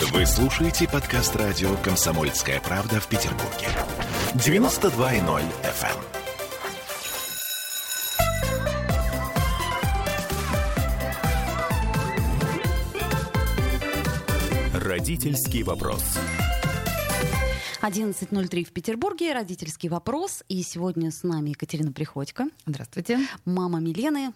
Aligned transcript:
Вы 0.00 0.24
слушаете 0.24 0.88
подкаст 0.88 1.36
радио 1.36 1.76
«Комсомольская 1.84 2.58
правда» 2.62 3.00
в 3.00 3.06
Петербурге. 3.06 3.68
92.0 4.32 5.42
FM. 5.62 6.00
Родительский 14.82 15.62
вопрос. 15.64 16.02
11.03 17.82 18.64
в 18.64 18.72
Петербурге. 18.72 19.34
Родительский 19.34 19.90
вопрос. 19.90 20.42
И 20.48 20.62
сегодня 20.62 21.10
с 21.10 21.24
нами 21.24 21.50
Екатерина 21.50 21.92
Приходько. 21.92 22.46
Здравствуйте. 22.64 23.18
Мама 23.44 23.80
Милены. 23.80 24.32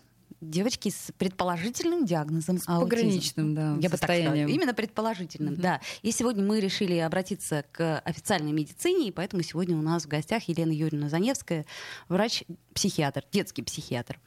Девочки 0.51 0.91
с 0.91 1.13
предположительным 1.17 2.05
диагнозом 2.05 2.59
с 2.59 2.67
пограничным, 2.67 3.55
да, 3.55 3.77
Я 3.81 3.89
бы 3.89 3.97
так 3.97 4.11
сказала. 4.11 4.35
Именно 4.35 4.75
предположительным, 4.75 5.55
mm-hmm. 5.55 5.61
да. 5.61 5.81
И 6.03 6.13
сегодня 6.13 6.45
мы 6.45 6.61
решили 6.61 6.97
обратиться 6.99 7.65
к 7.73 7.99
официальной 8.01 8.53
медицине, 8.53 9.09
и 9.09 9.13
поэтому 9.13 9.43
сегодня 9.43 9.77
у 9.77 9.83
нас 9.83 10.05
в 10.05 10.09
гостях 10.09 10.45
Елена 10.49 10.73
Юрьевна 10.73 11.09
Заневская, 11.09 11.67
врач-психиатр, 12.09 13.25
детский 13.33 13.63
психиатр. 13.63 14.21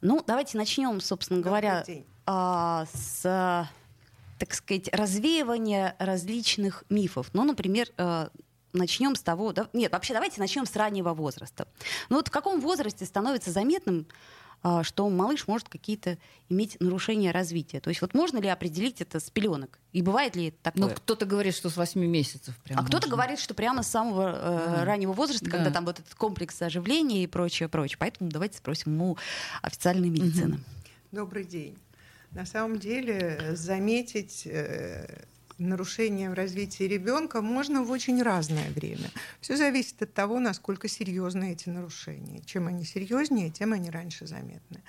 Ну, 0.00 0.22
давайте 0.26 0.58
начнем, 0.58 1.00
собственно 1.00 1.40
говоря, 1.40 1.84
а, 2.26 2.86
с 2.92 3.68
так 4.38 4.54
сказать, 4.54 4.88
развеивания 4.92 5.94
различных 6.00 6.82
мифов. 6.88 7.28
Ну, 7.32 7.44
например, 7.44 7.86
э, 7.96 8.26
начнем 8.72 9.14
с 9.14 9.22
того... 9.22 9.52
Да, 9.52 9.68
нет, 9.72 9.92
вообще 9.92 10.14
давайте 10.14 10.40
начнем 10.40 10.66
с 10.66 10.74
раннего 10.74 11.14
возраста. 11.14 11.68
Ну 12.08 12.16
вот 12.16 12.26
в 12.26 12.30
каком 12.32 12.60
возрасте 12.60 13.04
становится 13.04 13.52
заметным, 13.52 14.06
что 14.82 15.08
малыш 15.08 15.48
может 15.48 15.68
какие-то 15.68 16.18
иметь 16.48 16.76
нарушения 16.80 17.30
развития? 17.32 17.80
То 17.80 17.90
есть 17.90 18.00
вот 18.00 18.14
можно 18.14 18.38
ли 18.38 18.48
определить 18.48 19.00
это 19.00 19.18
с 19.18 19.28
пеленок? 19.30 19.78
И 19.92 20.02
бывает 20.02 20.36
ли 20.36 20.52
такое? 20.62 20.82
Ну, 20.88 20.90
кто-то 20.94 21.26
говорит, 21.26 21.54
что 21.54 21.68
с 21.68 21.76
8 21.76 22.00
месяцев 22.06 22.56
прямо. 22.64 22.80
А 22.82 22.84
кто-то 22.84 23.08
говорит, 23.08 23.40
что 23.40 23.54
прямо 23.54 23.82
с 23.82 23.88
самого 23.88 24.32
э, 24.34 24.74
Да. 24.76 24.84
раннего 24.84 25.12
возраста, 25.12 25.46
Да. 25.46 25.50
когда 25.50 25.70
там 25.70 25.84
вот 25.84 25.98
этот 25.98 26.14
комплекс 26.14 26.60
оживления 26.62 27.24
и 27.24 27.26
прочее, 27.26 27.68
прочее. 27.68 27.96
Поэтому 27.98 28.30
давайте 28.30 28.58
спросим 28.58 29.00
у 29.02 29.18
официальной 29.62 30.08
медицины. 30.10 30.60
Добрый 31.10 31.44
день. 31.44 31.76
На 32.30 32.46
самом 32.46 32.78
деле 32.78 33.54
заметить 33.54 34.42
э, 34.46 35.24
нарушение 35.58 36.30
в 36.30 36.34
развитии 36.34 36.84
ребенка 36.84 37.42
можно 37.42 37.82
в 37.82 37.90
очень 37.90 38.22
разное 38.22 38.70
время. 38.70 39.10
Все 39.40 39.56
зависит 39.56 40.02
от 40.02 40.12
того, 40.12 40.40
насколько 40.40 40.88
серьезны 40.88 41.52
эти 41.52 41.68
нарушения. 41.68 42.40
Чем 42.44 42.66
они 42.66 42.84
серьезнее, 42.84 43.50
тем 43.50 43.72
они 43.72 43.90
раньше 43.90 44.26
заметны. 44.26 44.82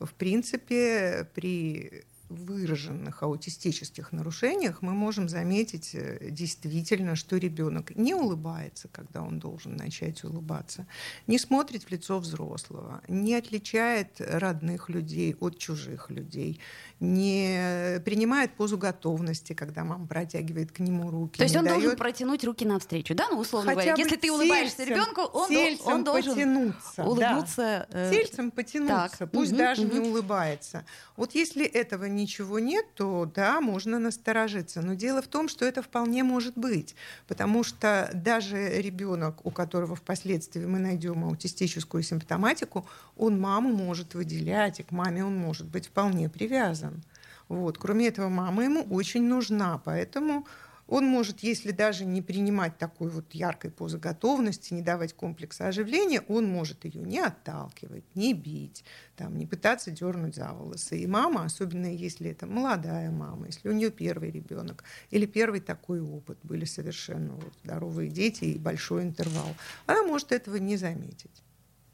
В 0.00 0.12
принципе, 0.14 1.28
при 1.34 2.04
выраженных 2.28 3.22
аутистических 3.22 4.12
нарушениях 4.12 4.82
мы 4.82 4.92
можем 4.92 5.28
заметить 5.28 5.90
э, 5.94 6.28
действительно, 6.30 7.16
что 7.16 7.36
ребенок 7.36 7.94
не 7.96 8.14
улыбается, 8.14 8.88
когда 8.88 9.22
он 9.22 9.38
должен 9.38 9.76
начать 9.76 10.22
улыбаться, 10.24 10.86
не 11.26 11.38
смотрит 11.38 11.84
в 11.84 11.90
лицо 11.90 12.18
взрослого, 12.18 13.00
не 13.08 13.34
отличает 13.34 14.20
родных 14.20 14.88
людей 14.90 15.36
от 15.40 15.58
чужих 15.58 16.10
людей, 16.10 16.60
не 17.00 18.00
принимает 18.04 18.52
позу 18.54 18.76
готовности, 18.76 19.52
когда 19.52 19.84
мама 19.84 20.06
протягивает 20.06 20.72
к 20.72 20.80
нему 20.80 21.10
руки. 21.10 21.38
То 21.38 21.44
есть 21.44 21.54
не 21.54 21.60
он 21.60 21.64
должен 21.66 21.82
дает 21.84 21.98
протянуть 21.98 22.44
руки 22.44 22.64
навстречу, 22.64 23.14
да? 23.14 23.28
Ну, 23.30 23.38
условно 23.38 23.70
хотя 23.72 23.82
говоря, 23.92 24.02
если 24.02 24.16
ты 24.16 24.30
улыбаешься 24.32 24.76
тельцем- 24.78 24.88
ребенку, 24.94 25.20
он, 25.22 25.48
тельцем 25.48 25.86
он 25.86 26.04
должен 26.04 26.34
потянуться, 26.34 26.92
да. 26.96 27.04
улыбнуться. 27.06 27.86
э, 27.90 28.10
Тельцем 28.12 28.50
потянуться, 28.50 29.16
так, 29.18 29.30
пусть 29.30 29.50
мгм, 29.52 29.58
даже 29.58 29.82
не 29.82 30.00
мгм. 30.00 30.08
улыбается. 30.10 30.84
Вот 31.16 31.34
если 31.34 31.64
этого 31.64 32.04
ничего 32.18 32.58
нет, 32.58 32.84
то 32.94 33.30
да, 33.32 33.60
можно 33.60 33.98
насторожиться. 33.98 34.82
Но 34.82 34.94
дело 34.94 35.22
в 35.22 35.28
том, 35.28 35.48
что 35.48 35.64
это 35.64 35.82
вполне 35.82 36.22
может 36.24 36.56
быть, 36.56 36.94
потому 37.26 37.64
что 37.64 38.10
даже 38.12 38.80
ребенок, 38.80 39.46
у 39.46 39.50
которого 39.50 39.96
впоследствии 39.96 40.64
мы 40.64 40.78
найдем 40.78 41.24
аутистическую 41.24 42.02
симптоматику, 42.02 42.86
он 43.16 43.40
маму 43.40 43.70
может 43.70 44.14
выделять, 44.14 44.80
и 44.80 44.82
к 44.82 44.90
маме 44.90 45.24
он 45.24 45.36
может 45.36 45.66
быть 45.68 45.86
вполне 45.86 46.28
привязан. 46.28 47.02
Вот. 47.48 47.78
Кроме 47.78 48.08
этого, 48.08 48.28
мама 48.28 48.64
ему 48.64 48.82
очень 48.90 49.24
нужна, 49.24 49.80
поэтому 49.84 50.46
он 50.88 51.04
может, 51.06 51.40
если 51.40 51.70
даже 51.70 52.06
не 52.06 52.22
принимать 52.22 52.78
такой 52.78 53.10
вот 53.10 53.32
яркой 53.34 53.70
позы 53.70 53.98
готовности, 53.98 54.72
не 54.72 54.80
давать 54.80 55.12
комплекса 55.12 55.68
оживления, 55.68 56.22
он 56.28 56.46
может 56.48 56.86
ее 56.86 57.02
не 57.02 57.20
отталкивать, 57.20 58.04
не 58.14 58.32
бить, 58.32 58.84
там, 59.14 59.36
не 59.36 59.46
пытаться 59.46 59.90
дернуть 59.90 60.34
за 60.34 60.50
волосы. 60.52 60.98
И 60.98 61.06
мама, 61.06 61.44
особенно 61.44 61.86
если 61.86 62.30
это 62.30 62.46
молодая 62.46 63.10
мама, 63.10 63.46
если 63.46 63.68
у 63.68 63.72
нее 63.72 63.90
первый 63.90 64.30
ребенок 64.30 64.82
или 65.10 65.26
первый 65.26 65.60
такой 65.60 66.00
опыт, 66.00 66.38
были 66.42 66.64
совершенно 66.64 67.34
вот 67.34 67.52
здоровые 67.64 68.10
дети 68.10 68.44
и 68.44 68.58
большой 68.58 69.02
интервал, 69.02 69.54
она 69.86 70.02
может 70.02 70.32
этого 70.32 70.56
не 70.56 70.78
заметить. 70.78 71.42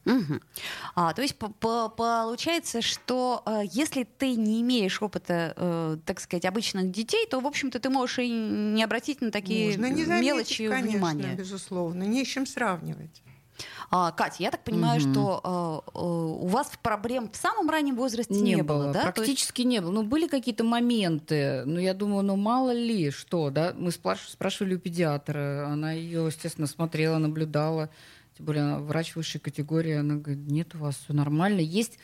Мгм. 0.05 0.41
А, 0.95 1.13
то 1.15 1.23
есть 1.23 1.37
по- 1.37 1.49
по- 1.49 1.89
получается, 1.89 2.83
что 2.83 3.43
э, 3.47 3.63
если 3.73 4.05
ты 4.05 4.35
не 4.37 4.61
имеешь 4.61 5.01
опыта, 5.03 5.55
э, 5.57 5.97
так 6.05 6.21
сказать, 6.21 6.45
обычных 6.45 6.91
детей, 6.91 7.27
то, 7.27 7.41
в 7.41 7.47
общем-то, 7.47 7.79
ты 7.81 7.89
можешь 7.91 8.19
и 8.19 8.29
не 8.29 8.83
обратить 8.85 9.21
на 9.21 9.31
такие 9.31 9.67
Можно 9.71 9.87
не 9.91 10.05
заметить, 10.05 10.27
мелочи 10.27 10.69
конечно, 10.69 10.91
внимания. 10.91 11.35
безусловно, 11.35 12.03
не 12.05 12.25
с 12.25 12.29
чем 12.29 12.47
сравнивать. 12.47 13.23
А, 13.91 14.11
Катя, 14.11 14.37
я 14.41 14.51
так 14.51 14.65
понимаю, 14.65 15.01
Мгм. 15.01 15.13
что 15.13 15.83
э, 15.95 15.99
э, 15.99 16.01
у 16.03 16.47
вас 16.49 16.73
проблем 16.83 17.31
в 17.33 17.37
самом 17.37 17.71
раннем 17.71 17.95
возрасте 17.95 18.35
не, 18.35 18.57
Не, 18.57 18.63
было, 18.63 18.87
да? 18.87 18.93
То 18.93 18.99
есть- 19.07 19.15
практически 19.15 19.63
не 19.63 19.81
было. 19.81 19.93
Ну, 19.93 20.03
были 20.03 20.27
какие-то 20.27 20.65
моменты, 20.65 21.63
но 21.65 21.79
я 21.79 21.95
думаю, 21.95 22.25
ну, 22.25 22.35
мало 22.37 22.73
ли 22.73 23.11
что, 23.11 23.51
да. 23.51 23.73
Мы 23.77 23.91
спраш- 23.91 24.29
спрашивали 24.29 24.75
у 24.75 24.79
педиатра, 24.81 25.69
она 25.69 25.93
ее, 25.93 26.27
естественно, 26.27 26.67
смотрела, 26.67 27.19
наблюдала. 27.19 27.91
Тем 28.37 28.47
более 28.47 28.79
врач 28.79 29.15
высшей 29.17 29.41
категории, 29.41 29.95
она 29.95 30.17
говорит, 30.17 30.47
нет, 30.47 30.75
у 30.75 30.79
вас 30.79 30.97
все 30.97 31.13
нормально. 31.13 31.61
Есть 31.61 31.99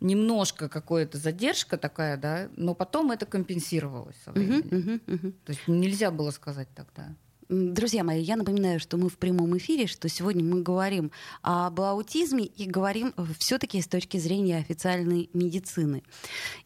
немножко 0.00 0.68
какая-то 0.68 1.18
задержка 1.18 1.76
такая, 1.76 2.16
да, 2.16 2.48
но 2.56 2.74
потом 2.74 3.10
это 3.10 3.26
компенсировалось 3.26 4.16
со 4.24 4.32
временем. 4.32 4.68
мгм, 4.70 5.00
мгм. 5.06 5.32
То 5.44 5.52
есть 5.52 5.66
нельзя 5.66 6.10
было 6.10 6.30
сказать 6.30 6.68
тогда. 6.74 7.14
Друзья 7.48 8.04
мои, 8.04 8.20
я 8.20 8.36
напоминаю, 8.36 8.78
что 8.78 8.98
мы 8.98 9.08
в 9.08 9.16
прямом 9.16 9.56
эфире, 9.56 9.86
что 9.86 10.06
сегодня 10.10 10.44
мы 10.44 10.60
говорим 10.60 11.10
об 11.40 11.80
аутизме 11.80 12.44
и 12.44 12.66
говорим 12.66 13.14
все-таки 13.38 13.80
с 13.80 13.88
точки 13.88 14.18
зрения 14.18 14.58
официальной 14.58 15.30
медицины. 15.32 16.02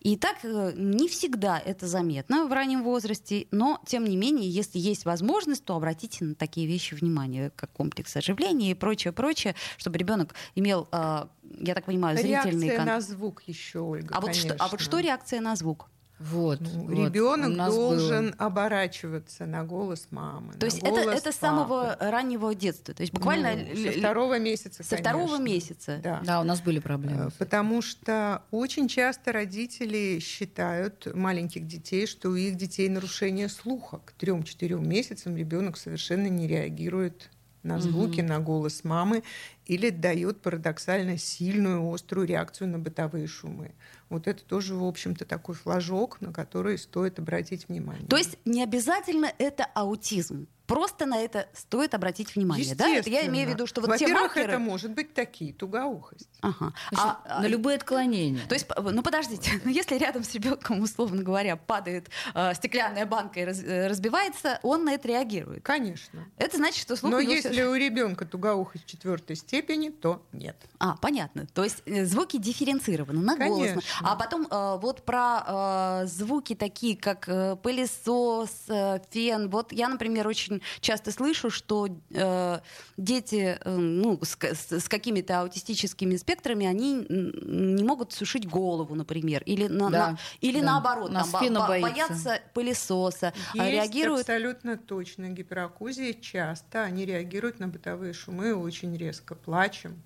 И 0.00 0.16
так 0.16 0.38
э, 0.43 0.72
не 0.75 1.09
всегда 1.09 1.60
это 1.60 1.87
заметно 1.87 2.47
в 2.47 2.53
раннем 2.53 2.82
возрасте, 2.82 3.47
но 3.53 3.81
тем 3.87 4.04
не 4.04 4.16
менее, 4.16 4.50
если 4.50 4.81
есть 4.81 5.04
возможность, 5.04 5.65
то 5.65 5.76
обратите 5.76 6.25
на 6.25 6.34
такие 6.34 6.66
вещи 6.66 6.94
внимание, 6.94 7.53
как 7.54 7.70
комплекс 7.70 8.16
оживления 8.16 8.72
и 8.72 8.75
прочее, 8.75 9.12
прочее, 9.12 9.54
чтобы 9.76 9.99
ребенок 9.99 10.34
имел, 10.56 10.88
э, 10.91 11.26
я 11.60 11.75
так 11.75 11.84
понимаю, 11.84 12.16
зрительный 12.16 12.66
Реакция 12.66 12.76
кон- 12.76 12.87
на 12.87 13.00
звук 13.00 13.43
еще, 13.47 13.78
Ольга, 13.78 14.16
а 14.16 14.20
вот, 14.20 14.34
что, 14.34 14.54
а 14.54 14.64
вот 14.64 14.70
конечно. 14.70 14.78
что 14.78 14.99
реакция 14.99 15.41
на 15.41 15.54
звук? 15.54 15.92
Вот. 16.31 16.60
Ну, 16.60 16.87
вот. 16.87 17.06
Ребенок 17.06 17.56
должен 17.56 18.31
было. 18.31 18.37
оборачиваться 18.47 19.47
на 19.47 19.65
голос 19.65 20.09
мамы. 20.10 20.53
То 20.55 20.60
на 20.60 20.65
есть 20.66 20.78
это, 20.78 20.91
голос 20.91 21.15
это 21.19 21.33
с 21.33 21.37
самого 21.37 21.97
раннего 22.00 22.55
детства, 22.55 22.94
то 22.94 23.03
есть 23.03 23.12
буквально 23.12 23.55
Ну, 23.56 23.93
со 23.93 23.99
второго 23.99 24.38
месяца. 24.38 24.82
со 24.82 24.97
второго 24.97 25.37
конечно. 25.37 25.43
месяца. 25.44 26.00
Да. 26.03 26.21
Да, 26.25 26.41
у 26.41 26.44
нас 26.44 26.61
были 26.61 26.78
Э, 26.78 26.82
проблемы. 26.82 27.31
Потому 27.38 27.82
что 27.82 28.43
очень 28.50 28.88
часто 28.88 29.32
родители 29.32 30.19
считают 30.21 31.06
маленьких 31.15 31.66
детей, 31.66 32.06
что 32.06 32.31
у 32.31 32.34
их 32.34 32.56
детей 32.56 32.88
нарушение 32.88 33.49
слуха. 33.49 34.00
К 34.05 34.12
трем-четырем 34.12 34.88
месяцам 34.88 35.37
ребенок 35.37 35.77
совершенно 35.77 36.28
не 36.28 36.47
реагирует 36.47 37.31
на 37.62 37.78
звуки, 37.78 38.21
на 38.21 38.41
голос 38.41 38.82
мамы 38.84 39.22
или 39.66 39.91
дает 39.91 40.41
парадоксально 40.41 41.16
сильную, 41.16 41.93
острую 41.93 42.27
реакцию 42.27 42.69
на 42.69 42.78
бытовые 42.78 43.27
шумы. 43.28 43.72
Вот 44.12 44.28
это 44.28 44.45
тоже, 44.45 44.75
в 44.75 44.84
общем-то, 44.84 45.25
такой 45.25 45.55
флажок, 45.55 46.21
на 46.21 46.34
который 46.34 46.77
стоит 46.77 47.19
обратить 47.19 47.69
внимание. 47.69 48.06
То 48.06 48.19
есть 48.19 48.37
не 48.45 48.62
обязательно 48.62 49.32
это 49.38 49.64
аутизм. 49.64 50.49
Просто 50.67 51.06
на 51.06 51.20
это 51.20 51.49
стоит 51.55 51.94
обратить 51.94 52.35
внимание. 52.35 52.75
Да? 52.75 52.88
Это 52.88 53.11
я 53.11 53.26
имею 53.26 53.49
в 53.49 53.50
виду, 53.50 53.67
что 53.67 53.81
вот 53.81 53.97
те 53.97 54.06
Во-первых, 54.06 54.35
маркеры... 54.35 54.53
это 54.53 54.59
может 54.59 54.93
быть 54.93 55.14
такие, 55.14 55.53
тугоухость. 55.53 56.29
Ага. 56.41 56.73
А, 56.97 57.20
а, 57.25 57.43
на 57.43 57.47
любые 57.47 57.76
отклонения. 57.76 58.47
То 58.49 58.55
есть, 58.55 58.67
ну 58.76 59.03
подождите, 59.03 59.50
ну, 59.64 59.70
если 59.70 59.97
рядом 59.97 60.25
с 60.25 60.35
ребенком, 60.35 60.81
условно 60.81 61.23
говоря, 61.23 61.56
падает 61.56 62.09
э, 62.35 62.55
стеклянная 62.55 63.06
банка 63.06 63.41
и 63.41 63.44
раз- 63.44 63.62
э, 63.62 63.87
разбивается, 63.87 64.59
он 64.62 64.85
на 64.85 64.94
это 64.94 65.09
реагирует. 65.09 65.62
Конечно. 65.62 66.26
Это 66.38 66.56
значит, 66.56 66.82
что 66.82 66.97
слух 66.97 67.12
Но 67.12 67.19
у 67.19 67.20
него 67.20 67.32
если 67.32 67.62
у 67.62 67.75
ребенка 67.75 68.25
тугоухость 68.25 68.87
четвертой 68.87 69.37
степени, 69.37 69.91
то 69.91 70.25
нет. 70.32 70.56
А, 70.79 70.97
понятно. 70.97 71.47
То 71.47 71.64
есть 71.64 71.82
э, 71.87 72.05
звуки 72.05 72.38
дифференцированы 72.38 73.20
на 73.20 73.37
голос. 73.37 73.69
Конечно. 73.69 73.82
А 74.03 74.17
потом 74.17 74.47
э, 74.50 74.79
вот 74.81 75.05
про 75.05 76.03
э, 76.03 76.06
звуки 76.06 76.55
такие, 76.55 76.97
как 76.97 77.29
э, 77.29 77.56
пылесос, 77.56 78.50
э, 78.69 79.00
фен. 79.11 79.50
Вот 79.50 79.73
я, 79.73 79.88
например, 79.88 80.26
очень 80.26 80.51
часто 80.81 81.10
слышу, 81.12 81.50
что 81.50 81.88
э, 82.10 82.58
дети 82.96 83.58
э, 83.60 83.76
ну, 83.76 84.19
с, 84.22 84.37
с- 84.40 84.72
с 84.81 84.88
какими-то 84.88 85.40
аутистическими 85.40 86.16
спектрами, 86.16 86.66
они 86.66 87.06
не 87.08 87.84
могут 87.84 88.12
сушить 88.12 88.49
голову, 88.49 88.94
например. 88.94 89.43
Или, 89.46 89.69
на, 89.69 89.90
Да, 89.90 90.10
на- 90.12 90.19
или 90.40 90.60
да. 90.60 90.66
наоборот, 90.66 91.10
У 91.10 91.12
нас 91.12 91.28
там, 91.31 91.54
бо- 91.54 91.66
боится. 91.69 91.90
боятся 91.90 92.40
пылесоса, 92.54 93.32
а 93.56 93.64
Есть 93.69 93.72
реагируют... 93.72 94.20
абсолютно 94.20 94.76
точно 94.76 95.28
гиперакузия. 95.28 96.12
Часто 96.14 96.82
они 96.82 97.04
реагируют 97.06 97.60
на 97.60 97.69
бытовые 97.69 98.12
шумы 98.12 98.54
очень 98.54 98.96
резко. 98.96 99.34
Плачем. 99.34 100.02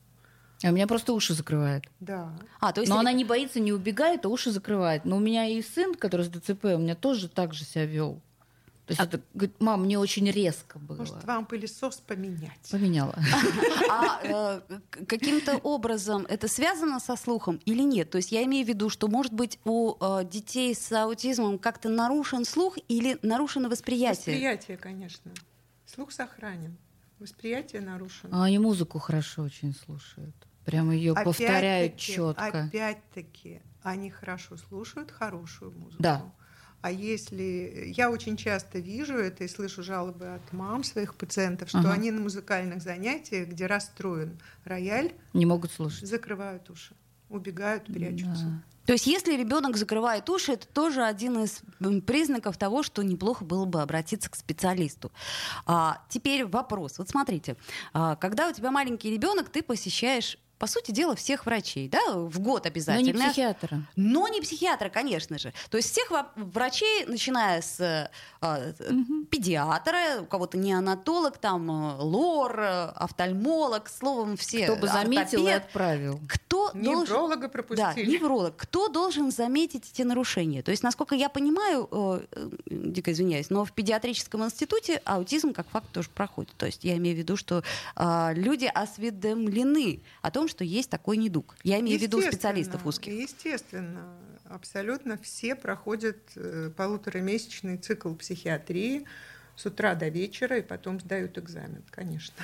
А 0.65 0.69
у 0.69 0.73
меня 0.73 0.87
просто 0.87 1.13
уши 1.13 1.35
закрывает. 1.35 1.85
Да. 2.01 2.33
А, 2.61 2.73
то 2.73 2.81
есть 2.81 2.89
Но 2.89 2.97
ре- 2.97 3.01
она 3.01 3.13
не 3.13 3.25
боится, 3.25 3.61
не 3.61 3.73
убегает, 3.75 4.25
а 4.25 4.29
уши 4.31 4.51
закрывает. 4.51 5.05
Но 5.05 5.17
у 5.17 5.21
меня 5.21 5.47
и 5.47 5.61
сын, 5.61 5.95
который 5.95 6.23
с 6.25 6.29
ДЦП, 6.31 6.65
у 6.65 6.79
меня 6.79 6.95
тоже 6.95 7.29
так 7.29 7.53
же 7.53 7.65
себя 7.65 7.85
вел. 7.85 8.23
То 8.87 8.93
есть 8.93 9.03
это, 9.03 9.21
говорит, 9.35 9.61
мам, 9.61 9.83
мне 9.83 9.99
очень 9.99 10.31
резко 10.31 10.79
было. 10.79 10.99
Может, 10.99 11.25
вам 11.25 11.45
пылесос 11.45 11.97
поменять? 11.97 12.71
Поменяла. 12.71 13.17
А 13.89 14.21
э, 14.23 14.61
каким-то 15.07 15.57
образом 15.59 16.27
это 16.29 16.49
связано 16.49 17.01
со 17.01 17.17
слухом 17.17 17.61
или 17.65 17.83
нет? 17.83 18.11
То 18.11 18.19
есть 18.19 18.31
я 18.31 18.45
имею 18.45 18.65
в 18.65 18.69
виду, 18.69 18.89
что, 18.91 19.09
может 19.09 19.33
быть, 19.33 19.59
у 19.65 19.95
э, 20.01 20.25
детей 20.25 20.75
с 20.75 20.93
аутизмом 20.93 21.59
как-то 21.59 21.89
нарушен 21.89 22.45
слух 22.45 22.77
или 22.89 23.19
нарушено 23.23 23.69
восприятие? 23.69 24.35
Восприятие, 24.35 24.77
конечно. 24.77 25.33
Слух 25.87 26.13
сохранен. 26.13 26.77
Восприятие 27.19 27.81
нарушено. 27.83 28.37
А 28.37 28.45
они 28.45 28.59
музыку 28.59 28.99
хорошо 28.99 29.43
очень 29.43 29.75
слушают. 29.75 30.35
Прям 30.65 30.91
ее 30.91 31.15
повторяют 31.15 31.97
четко. 31.97 32.65
Опять-таки, 32.65 33.63
они 33.83 34.11
хорошо 34.11 34.57
слушают 34.57 35.11
хорошую 35.11 35.73
музыку. 35.73 36.03
Да. 36.03 36.33
А 36.83 36.91
если 36.91 37.93
я 37.97 38.11
очень 38.11 38.37
часто 38.37 38.79
вижу 38.79 39.15
это 39.15 39.45
и 39.45 39.49
слышу 39.49 39.83
жалобы 39.83 40.27
от 40.35 40.53
мам 40.53 40.85
своих 40.85 41.15
пациентов, 41.17 41.69
что 41.69 41.79
Ага. 41.79 41.93
они 41.95 42.11
на 42.11 42.21
музыкальных 42.21 42.81
занятиях, 42.83 43.49
где 43.49 43.67
расстроен 43.67 44.39
рояль, 44.65 45.13
Не 45.33 45.47
могут 45.47 45.73
слушать. 45.73 46.07
закрывают 46.09 46.71
уши, 46.71 46.95
убегают, 47.29 47.87
прячутся. 47.87 48.45
Да. 48.45 48.63
То 48.87 48.93
есть 48.93 49.09
если 49.09 49.37
ребенок 49.37 49.77
закрывает 49.77 50.31
уши, 50.31 50.53
это 50.53 50.69
тоже 50.69 51.03
один 51.03 51.43
из 51.43 51.61
признаков 52.03 52.57
того, 52.57 52.85
что 52.85 53.03
неплохо 53.03 53.45
было 53.45 53.65
бы 53.65 53.83
обратиться 53.83 54.31
к 54.31 54.37
специалисту. 54.37 55.11
А, 55.67 56.05
теперь 56.09 56.45
вопрос. 56.47 56.99
Вот 56.99 57.09
смотрите, 57.09 57.57
а, 57.93 58.15
когда 58.15 58.49
у 58.49 58.53
тебя 58.53 58.71
маленький 58.71 59.11
ребенок, 59.11 59.49
ты 59.49 59.65
посещаешь 59.65 60.39
по 60.59 60.67
сути 60.67 60.91
дела, 60.91 61.15
всех 61.17 61.45
врачей, 61.47 61.89
да, 61.89 62.01
в 62.15 62.39
год 62.41 62.65
Но 62.65 62.69
обязательно. 62.69 63.07
не 63.07 63.29
психиатра. 63.29 63.83
Но 63.97 64.29
не 64.29 64.41
психиатра, 64.41 64.89
конечно 64.89 65.39
же. 65.39 65.53
То 65.71 65.77
есть 65.77 65.91
всех 65.91 66.11
врачей, 66.37 67.05
начиная 67.07 67.61
с 67.61 67.79
э, 67.81 68.09
э, 68.41 68.73
педиатра, 69.31 70.23
у 70.23 70.25
кого-то 70.27 70.57
неонатолог, 70.57 71.39
там 71.39 71.71
э, 71.71 71.97
лор, 72.03 72.59
э, 72.61 72.85
офтальмолог, 72.97 73.89
словом, 73.89 74.37
все. 74.37 74.65
Кто 74.65 74.77
бы 74.77 74.89
заметил 74.89 75.47
и 75.47 75.51
ортопед. 75.51 75.67
отправил. 75.67 76.21
Кто 76.29 76.71
должен... 76.73 77.03
Невролога 77.03 77.43
Да, 77.43 77.49
пропустили. 77.49 78.11
невролог. 78.11 78.57
Кто 78.57 78.89
должен 78.89 79.31
заметить 79.31 79.91
эти 79.93 80.03
нарушения? 80.03 80.63
То 80.63 80.71
есть, 80.71 80.83
насколько 80.83 81.15
я 81.15 81.29
понимаю, 81.29 81.89
э, 81.91 82.21
э, 82.33 82.49
дико 82.67 83.13
извиняюсь, 83.13 83.51
но 83.51 83.65
в 83.65 83.73
педиатрическом 83.73 84.45
институте 84.45 85.03
аутизм 85.05 85.53
как 85.53 85.69
факт 85.69 85.91
тоже 85.93 86.09
проходит. 86.11 86.53
То 86.57 86.67
есть 86.67 86.85
я 86.85 86.97
имею 86.97 87.15
в 87.17 87.19
виду, 87.19 87.37
что 87.37 87.63
э, 87.97 88.33
люди 88.35 88.71
осведомлены 88.73 90.01
о 90.23 90.31
том, 90.31 90.46
что 90.49 90.65
есть 90.65 90.91
такой 90.91 91.17
недуг. 91.17 91.57
Я 91.63 91.81
имею 91.81 91.99
в 91.99 92.03
виду 92.03 92.21
специалистов 92.21 92.87
узких. 92.87 93.13
Естественно, 93.13 94.17
абсолютно 94.45 95.19
все 95.19 95.55
проходят 95.55 96.19
э, 96.37 96.71
полуторамесячный 96.77 97.79
цикл 97.79 98.15
психиатрии 98.15 99.07
с 99.57 99.67
утра 99.67 99.95
до 99.95 100.09
вечера 100.09 100.59
и 100.59 100.63
потом 100.63 101.01
сдают 101.01 101.39
экзамен, 101.39 101.83
конечно. 101.91 102.35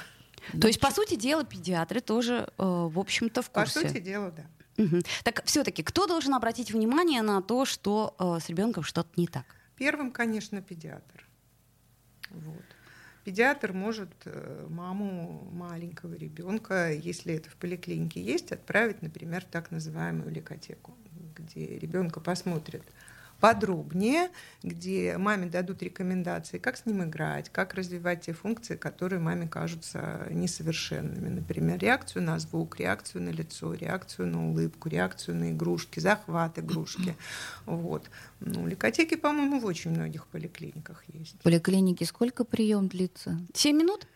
То 0.61 0.67
есть, 0.67 0.81
по 0.81 0.91
сути 0.91 1.15
дела, 1.15 1.45
педиатры 1.45 2.01
тоже, 2.01 2.49
э, 2.59 2.63
в 2.65 2.99
общем-то, 2.99 3.43
в 3.43 3.51
По 3.51 3.61
курсе. 3.61 3.81
сути 3.89 4.01
дела, 4.01 4.31
да. 4.33 4.47
Мгм. 4.83 5.03
Так 5.25 5.45
все-таки, 5.45 5.83
кто 5.83 6.07
должен 6.07 6.35
обратить 6.35 6.73
внимание 6.73 7.23
на 7.23 7.43
то, 7.43 7.65
что 7.65 8.17
э, 8.19 8.39
с 8.41 8.49
ребенком 8.49 8.83
что-то 8.83 9.11
не 9.17 9.27
так? 9.27 9.45
Первым, 9.77 10.11
конечно, 10.11 10.63
педиатр. 10.63 11.27
Вот. 12.31 12.65
Педиатр 13.25 13.73
может 13.73 14.11
э, 14.25 14.67
маму 14.69 15.49
маленького 15.53 16.15
ребенка, 16.15 16.93
если 16.93 17.35
это 17.35 17.51
в 17.51 17.55
поликлинике 17.55 18.21
есть, 18.21 18.51
отправить, 18.51 19.01
например, 19.01 19.43
в 19.43 19.45
так 19.45 19.71
называемую 19.71 20.31
лекотеку, 20.33 20.97
где 21.37 21.79
ребенка 21.79 22.19
посмотрят 22.19 22.83
подробнее, 23.43 24.31
где 24.63 25.19
маме 25.19 25.49
дадут 25.49 25.83
рекомендации, 25.83 26.59
как 26.59 26.77
с 26.77 26.87
ним 26.87 27.03
играть, 27.03 27.51
как 27.51 27.75
развивать 27.75 28.21
те 28.21 28.33
функции, 28.33 28.77
которые 28.77 29.19
маме 29.19 29.49
кажутся 29.49 30.29
несовершенными. 30.31 31.29
Например, 31.29 31.77
реакцию 31.77 32.23
на 32.23 32.39
звук, 32.39 32.79
реакцию 32.79 33.25
на 33.25 33.31
лицо, 33.31 33.75
реакцию 33.75 34.29
на 34.29 34.49
улыбку, 34.49 34.89
реакцию 34.89 35.39
на 35.39 35.51
игрушки, 35.51 35.99
захват 35.99 36.59
игрушки. 36.61 37.17
Вот. 37.67 38.11
Ну, 38.41 38.67
лекотеки, 38.67 39.17
по-моему, 39.17 39.59
в 39.59 39.65
очень 39.65 39.91
многих 39.91 40.27
поликлиниках 40.29 41.03
есть. 41.09 41.35
В 41.41 41.43
поликлинике 41.43 42.05
сколько 42.05 42.45
прием 42.45 42.89
длится? 42.89 43.41
Семь 43.55 43.77
минут? 43.79 44.07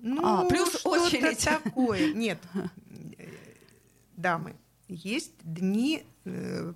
Ну, 0.00 0.20
А, 0.24 0.48
плюс 0.48 0.84
очередь. 0.84 1.44
такое. 1.44 2.12
Нет, 2.12 2.38
э, 3.18 3.28
дамы, 4.16 4.54
есть 4.88 5.32
дни 5.42 6.04
э, 6.24 6.72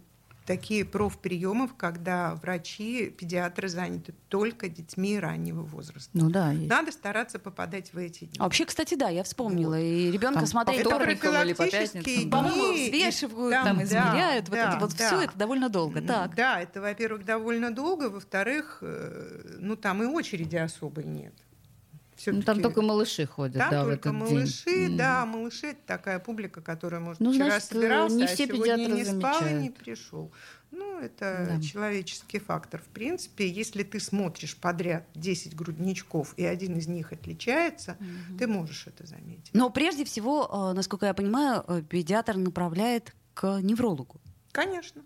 такие 0.48 0.86
профприемов, 0.86 1.74
когда 1.76 2.34
врачи, 2.36 3.10
педиатры 3.10 3.68
заняты 3.68 4.14
только 4.28 4.70
детьми 4.70 5.18
раннего 5.20 5.60
возраста. 5.60 6.10
Ну 6.14 6.30
да, 6.30 6.52
есть. 6.52 6.70
Надо 6.70 6.90
стараться 6.90 7.38
попадать 7.38 7.92
в 7.92 7.98
эти 7.98 8.24
дни. 8.24 8.38
А 8.38 8.44
вообще, 8.44 8.64
кстати, 8.64 8.94
да, 8.94 9.10
я 9.10 9.24
вспомнила. 9.24 9.78
И 9.78 10.10
ребенка 10.10 10.46
смотреть 10.46 10.84
по 10.84 10.88
вторникам 10.88 11.34
или 11.44 11.52
по 11.52 11.66
пятницам. 11.66 12.02
дни, 12.02 12.30
по-моему, 12.30 12.72
взвешивают, 12.72 13.52
там, 13.52 13.64
там, 13.66 13.76
да, 13.76 13.84
измеряют. 13.84 14.48
вот 14.48 14.56
да, 14.56 14.70
это 14.70 14.78
вот 14.80 14.96
да. 14.96 15.06
все, 15.06 15.20
это 15.20 15.36
довольно 15.36 15.68
долго. 15.68 16.00
Так. 16.00 16.34
Да, 16.34 16.62
это, 16.62 16.80
во-первых, 16.80 17.26
довольно 17.26 17.70
долго, 17.70 18.08
во-вторых, 18.08 18.78
э, 18.80 19.56
ну 19.58 19.76
там 19.76 20.02
и 20.02 20.06
очереди 20.06 20.56
особой 20.56 21.04
нет. 21.04 21.34
Ну, 22.26 22.42
там 22.42 22.60
только 22.60 22.82
малыши 22.82 23.26
ходят, 23.26 23.58
Там 23.58 23.70
да, 23.70 23.84
в 23.84 23.88
только 23.88 24.08
этот 24.10 24.20
малыши, 24.20 24.64
день. 24.88 24.96
да, 24.96 25.24
малыши 25.26 25.68
это 25.68 25.80
такая 25.86 26.18
публика, 26.18 26.60
которая, 26.60 27.00
может, 27.00 27.20
Ну, 27.20 27.32
вчера 27.32 27.46
значит, 27.50 27.68
собирался, 27.68 28.16
не 28.16 28.24
а 28.24 28.26
все 28.26 28.46
сегодня 28.46 28.76
педиатры 28.76 28.94
не 28.94 29.04
спал 29.04 29.46
и 29.46 29.52
не 29.54 29.70
пришел. 29.70 30.32
Ну, 30.70 30.98
это 31.00 31.46
Да. 31.48 31.60
человеческий 31.62 32.38
фактор. 32.38 32.80
В 32.82 32.88
принципе, 32.88 33.48
если 33.48 33.82
ты 33.84 34.00
смотришь 34.00 34.56
подряд 34.56 35.06
10 35.14 35.54
грудничков, 35.56 36.34
и 36.36 36.44
один 36.44 36.76
из 36.76 36.86
них 36.88 37.12
отличается, 37.12 37.96
ты 38.38 38.46
можешь 38.46 38.86
это 38.86 39.06
заметить. 39.06 39.50
Но 39.54 39.70
прежде 39.70 40.04
всего, 40.04 40.70
э, 40.72 40.76
насколько 40.76 41.06
я 41.06 41.14
понимаю, 41.14 41.64
э, 41.68 41.82
педиатр 41.82 42.36
направляет 42.36 43.14
к 43.34 43.60
неврологу. 43.62 44.20
Конечно, 44.52 45.02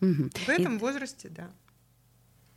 Мгм. 0.00 0.30
в 0.30 0.48
этом 0.48 0.78
возрасте, 0.78 1.28
да. 1.28 1.50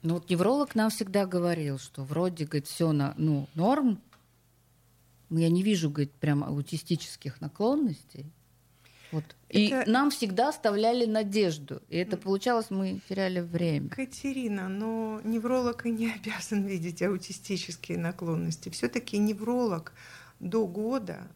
Ну 0.03 0.15
вот 0.15 0.29
невролог 0.29 0.73
нам 0.75 0.89
всегда 0.89 1.25
говорил, 1.25 1.77
что 1.77 2.03
вроде, 2.03 2.45
говорит, 2.45 2.67
все 2.67 2.91
на, 2.91 3.13
ну, 3.17 3.47
норм. 3.55 4.01
Я 5.29 5.49
не 5.49 5.63
вижу, 5.63 5.89
говорит, 5.89 6.11
прям 6.13 6.43
аутистических 6.43 7.39
наклонностей. 7.39 8.25
Вот. 9.11 9.23
И 9.49 9.67
Это- 9.67 9.89
нам 9.89 10.09
всегда 10.09 10.49
оставляли 10.49 11.05
надежду. 11.05 11.81
И 11.89 11.97
это 11.97 12.17
получалось, 12.17 12.67
мы 12.69 12.99
теряли 13.09 13.41
время. 13.41 13.89
Катерина, 13.89 14.69
но 14.69 15.21
невролог 15.23 15.85
и 15.85 15.91
не 15.91 16.11
обязан 16.15 16.63
видеть 16.65 17.01
аутистические 17.01 17.97
наклонности. 17.97 18.69
Все-таки 18.69 19.17
невролог 19.17 19.93
до 20.39 20.65
года 20.65 21.27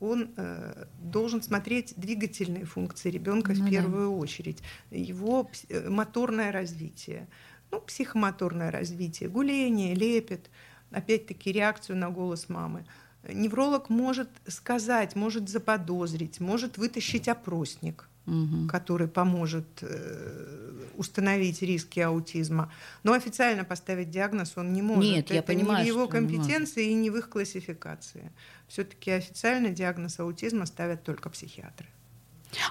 он 0.00 0.32
э, 0.36 0.84
должен 1.00 1.42
смотреть 1.42 1.94
двигательные 1.96 2.64
функции 2.64 3.10
ребенка 3.10 3.52
Ну 3.52 3.60
в 3.60 3.64
да. 3.64 3.70
первую 3.70 4.16
очередь, 4.16 4.58
его 4.90 5.50
э, 5.68 5.88
моторное 5.88 6.52
развитие, 6.52 7.26
ну, 7.74 7.80
психомоторное 7.80 8.70
развитие, 8.70 9.28
гуление, 9.28 9.94
лепет, 9.94 10.48
опять-таки 10.92 11.50
реакцию 11.50 11.96
на 11.96 12.10
голос 12.10 12.48
мамы. 12.48 12.86
Невролог 13.28 13.88
может 13.88 14.28
сказать, 14.46 15.16
может 15.16 15.48
заподозрить, 15.48 16.40
может 16.40 16.78
вытащить 16.78 17.28
опросник 17.28 18.08
Мгм. 18.26 18.68
который 18.68 19.06
поможет 19.06 19.66
э, 19.82 20.88
установить 20.96 21.60
риски 21.60 22.00
аутизма. 22.00 22.72
Но 23.02 23.12
официально 23.12 23.64
поставить 23.64 24.10
диагноз 24.10 24.54
он 24.56 24.72
не 24.72 24.80
может. 24.80 25.04
Нет, 25.04 25.30
я 25.30 25.40
Это 25.40 25.48
понимаю, 25.48 25.84
не 25.84 25.90
в 25.90 25.94
его 25.94 26.08
компетенции 26.08 26.86
и 26.86 26.94
не 26.94 27.10
в 27.10 27.16
их 27.18 27.28
классификации. 27.28 28.32
Все-таки 28.66 29.10
официально 29.10 29.68
диагноз 29.68 30.20
аутизма 30.20 30.64
ставят 30.64 31.04
только 31.04 31.28
психиатры. 31.28 31.86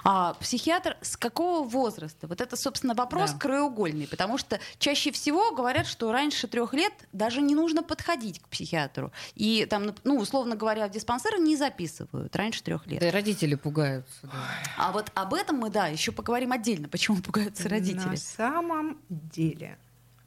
А 0.04 0.34
психиатр 0.34 0.96
с 1.00 1.16
какого 1.16 1.66
возраста? 1.66 2.26
Вот 2.26 2.40
это, 2.40 2.56
собственно, 2.56 2.94
вопрос 2.94 3.32
Да. 3.32 3.38
краеугольный, 3.38 4.06
потому 4.06 4.38
что 4.38 4.60
чаще 4.78 5.10
всего 5.12 5.52
говорят, 5.54 5.86
что 5.86 6.10
раньше 6.12 6.46
трех 6.48 6.72
лет 6.74 6.92
даже 7.12 7.42
не 7.42 7.54
нужно 7.54 7.82
подходить 7.82 8.40
к 8.40 8.48
психиатру. 8.48 9.12
И 9.34 9.66
там, 9.66 9.94
ну, 10.04 10.18
условно 10.18 10.56
говоря, 10.56 10.86
в 10.88 10.90
диспансеры 10.90 11.38
не 11.38 11.56
записывают 11.56 12.34
раньше 12.36 12.62
трех 12.62 12.86
лет. 12.86 13.00
Да 13.00 13.08
и 13.08 13.10
родители 13.10 13.54
пугаются. 13.54 14.20
да. 14.22 14.30
А 14.78 14.92
вот 14.92 15.10
об 15.14 15.34
этом 15.34 15.56
мы, 15.56 15.70
да, 15.70 15.86
еще 15.86 16.12
поговорим 16.12 16.52
отдельно, 16.52 16.88
почему 16.88 17.18
пугаются 17.22 17.68
родители. 17.68 18.06
На 18.08 18.16
самом 18.16 19.00
деле 19.08 19.78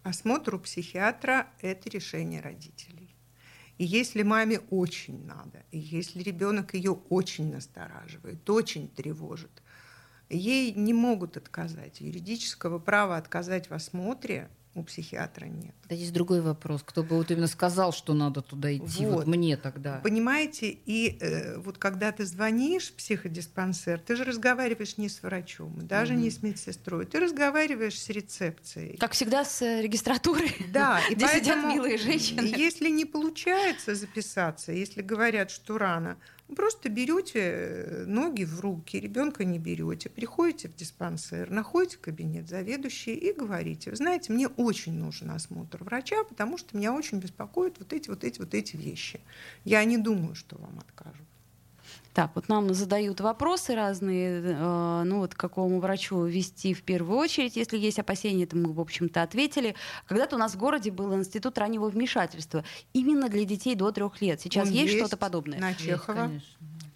осмотр 0.03 0.55
у 0.55 0.59
психиатра– 0.59 1.47
это 1.61 1.89
решение 1.89 2.41
родителей. 2.41 3.06
И 3.77 3.85
если 3.85 4.23
маме 4.23 4.59
очень 4.71 5.25
надо, 5.25 5.63
и 5.71 5.77
если 5.77 6.23
ребенок 6.23 6.73
ее 6.73 6.93
очень 7.09 7.51
настораживает, 7.51 8.49
очень 8.49 8.87
тревожит, 8.87 9.61
ей 10.29 10.73
не 10.73 10.93
могут 10.93 11.37
отказать. 11.37 12.01
Юридического 12.01 12.79
права 12.79 13.17
отказать 13.17 13.69
в 13.69 13.73
осмотре 13.73 14.49
у 14.77 14.83
психиатра 14.83 15.45
нет. 15.45 15.73
Да 15.89 15.95
есть 15.95 16.13
другой 16.13 16.41
вопрос. 16.41 16.83
Кто 16.85 17.03
бы 17.03 17.17
вот 17.17 17.31
именно 17.31 17.47
сказал, 17.47 17.91
что 17.91 18.13
надо 18.13 18.41
туда 18.41 18.75
идти? 18.75 19.05
Вот, 19.05 19.15
Вот. 19.15 19.27
мне 19.27 19.57
тогда. 19.57 19.99
Понимаете, 20.03 20.77
и 20.85 21.17
э, 21.19 21.57
вот 21.57 21.77
когда 21.77 22.11
ты 22.11 22.25
звонишь 22.25 22.89
в 22.89 22.93
психодиспансер, 22.93 23.99
ты 23.99 24.15
же 24.15 24.23
разговариваешь 24.23 24.97
не 24.97 25.09
с 25.09 25.21
врачом, 25.23 25.73
даже 25.87 26.15
не 26.15 26.29
с 26.29 26.41
медсестрой, 26.43 27.05
ты 27.05 27.19
разговариваешь 27.19 27.99
с 27.99 28.09
рецепцией. 28.09 28.97
Как 28.97 29.13
всегда 29.13 29.43
с 29.45 29.61
э, 29.61 29.81
регистратурой, 29.81 30.55
Да, 30.73 31.01
и 31.09 31.13
где 31.15 31.27
сидят 31.27 31.65
милые 31.65 31.97
женщины. 31.97 32.41
Если 32.41 32.89
не 32.89 33.05
получается 33.05 33.95
записаться, 33.95 34.71
если 34.71 35.01
говорят, 35.01 35.51
что 35.51 35.77
рано, 35.77 36.17
просто 36.55 36.89
берете 36.89 37.39
э, 37.39 38.05
ноги 38.05 38.43
в 38.43 38.59
руки, 38.59 38.99
ребенка 38.99 39.43
не 39.45 39.59
берете, 39.59 40.09
приходите 40.09 40.69
в 40.69 40.75
диспансер, 40.75 41.49
находите 41.49 41.97
кабинет 41.97 42.47
заведующей 42.47 43.13
и 43.13 43.33
говорите, 43.33 43.89
вы 43.89 43.95
знаете, 43.95 44.31
мне 44.31 44.47
очень 44.47 44.93
нужен 44.93 45.31
осмотр 45.31 45.83
врача, 45.83 46.23
потому 46.23 46.57
что 46.57 46.77
меня 46.77 46.93
очень 46.93 47.19
беспокоят 47.19 47.79
вот 47.79 47.93
эти, 47.93 48.09
вот 48.09 48.23
эти, 48.23 48.39
вот 48.39 48.53
эти 48.53 48.75
вещи. 48.75 49.19
Я 49.65 49.83
не 49.83 49.97
думаю, 49.97 50.35
что 50.35 50.57
вам 50.57 50.79
откажут. 50.79 51.27
Так, 52.17 52.31
вот 52.33 52.49
нам 52.49 52.73
задают 52.73 53.21
вопросы 53.21 53.75
разные, 53.75 54.41
э, 54.41 55.03
ну 55.05 55.19
вот 55.19 55.35
к 55.35 55.37
какому 55.37 55.79
врачу 55.79 56.23
вести 56.23 56.73
в 56.73 56.81
первую 56.81 57.15
очередь, 57.19 57.55
если 57.55 57.77
есть 57.77 57.99
опасения, 57.99 58.45
это 58.45 58.57
мы, 58.57 58.73
в 58.73 58.79
общем-то, 58.79 59.21
ответили. 59.21 59.75
Когда-то 60.07 60.35
у 60.35 60.39
нас 60.39 60.55
в 60.55 60.57
городе 60.57 60.89
был 60.89 61.13
институт 61.13 61.59
раннего 61.59 61.87
вмешательства 61.87 62.63
именно 62.91 63.29
для 63.29 63.45
детей 63.45 63.75
до 63.75 63.91
трех 63.91 64.19
лет. 64.19 64.41
Сейчас 64.41 64.67
Он 64.67 64.73
есть, 64.73 64.93
есть 64.93 64.97
что-то 64.97 65.17
подобное? 65.17 65.59
На 65.59 65.69
Есть, 65.69 65.81
Чехова. 65.81 66.17
конечно. 66.17 66.47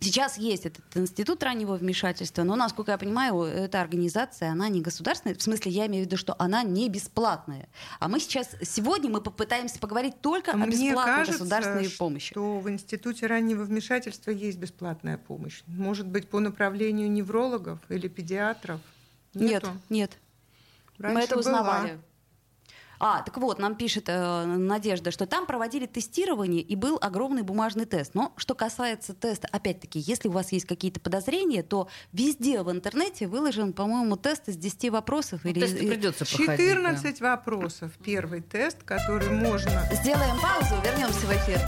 Сейчас 0.03 0.39
есть 0.39 0.65
этот 0.65 0.84
институт 0.98 1.43
раннего 1.43 1.75
вмешательства, 1.75 2.41
но, 2.41 2.55
насколько 2.55 2.91
я 2.91 2.98
понимаю, 2.98 3.43
эта 3.43 3.81
организация, 3.81 4.51
она 4.51 4.67
не 4.67 4.81
государственная, 4.81 5.36
в 5.36 5.41
смысле, 5.43 5.72
я 5.72 5.86
имею 5.86 6.05
в 6.05 6.08
виду, 6.08 6.17
что 6.17 6.36
она 6.39 6.63
не 6.63 6.89
бесплатная. 6.89 7.70
А 8.00 8.08
мы 8.08 8.20
сейчас, 8.20 8.50
сегодня 8.63 9.12
мы 9.12 9.22
попытаемся 9.22 9.77
поговорить 9.77 10.20
только 10.20 10.53
о 10.53 10.58
Мне 10.58 10.89
бесплатной 10.89 11.15
кажется, 11.17 11.39
государственной 11.39 11.89
помощи. 11.91 12.31
что 12.31 12.60
в 12.60 12.67
Институте 12.67 13.27
раннего 13.27 13.63
вмешательства 13.63 14.31
есть 14.31 14.58
бесплатная 14.58 15.20
помощь. 15.20 15.62
Может 15.67 16.08
быть, 16.08 16.27
по 16.27 16.39
направлению 16.39 17.12
неврологов 17.12 17.77
или 17.89 18.08
педиатров? 18.08 18.79
Нет, 19.36 19.63
Нету? 19.63 19.77
нет. 19.89 20.17
Мы 20.98 21.05
Раньше 21.05 21.24
это 21.25 21.36
была. 21.43 21.89
А, 23.03 23.24
так 23.24 23.36
вот, 23.38 23.58
нам 23.58 23.74
пишет 23.74 24.10
э, 24.10 24.46
Надежда, 24.46 25.10
что 25.10 25.25
там 25.25 25.48
проводили 25.48 25.88
тестирование 25.88 26.62
и 26.62 26.75
был 26.75 27.00
огромный 27.01 27.41
бумажный 27.41 27.86
тест. 27.86 28.13
Но 28.13 28.31
что 28.38 28.53
касается 28.53 29.15
теста, 29.15 29.48
опять-таки, 29.51 29.98
если 29.98 30.27
у 30.27 30.31
вас 30.31 30.51
есть 30.51 30.67
какие-то 30.67 31.00
подозрения, 31.00 31.63
то 31.63 31.88
везде 32.13 32.62
в 32.62 32.70
интернете 32.70 33.25
выложен, 33.25 33.74
по-моему, 33.74 34.17
тест 34.17 34.50
из 34.50 34.55
10 34.55 34.91
вопросов. 34.91 35.43
или 35.48 35.62
Тесты 35.62 35.88
придется 35.88 36.25
проходить. 36.25 36.70
14 36.70 37.22
вопросов. 37.22 37.91
Первый 38.03 38.41
тест, 38.41 38.84
который 38.84 39.31
можно... 39.31 39.81
Сделаем 39.91 40.39
паузу, 40.39 40.75
вернемся 40.84 41.25
в 41.25 41.31
эфир. 41.31 41.60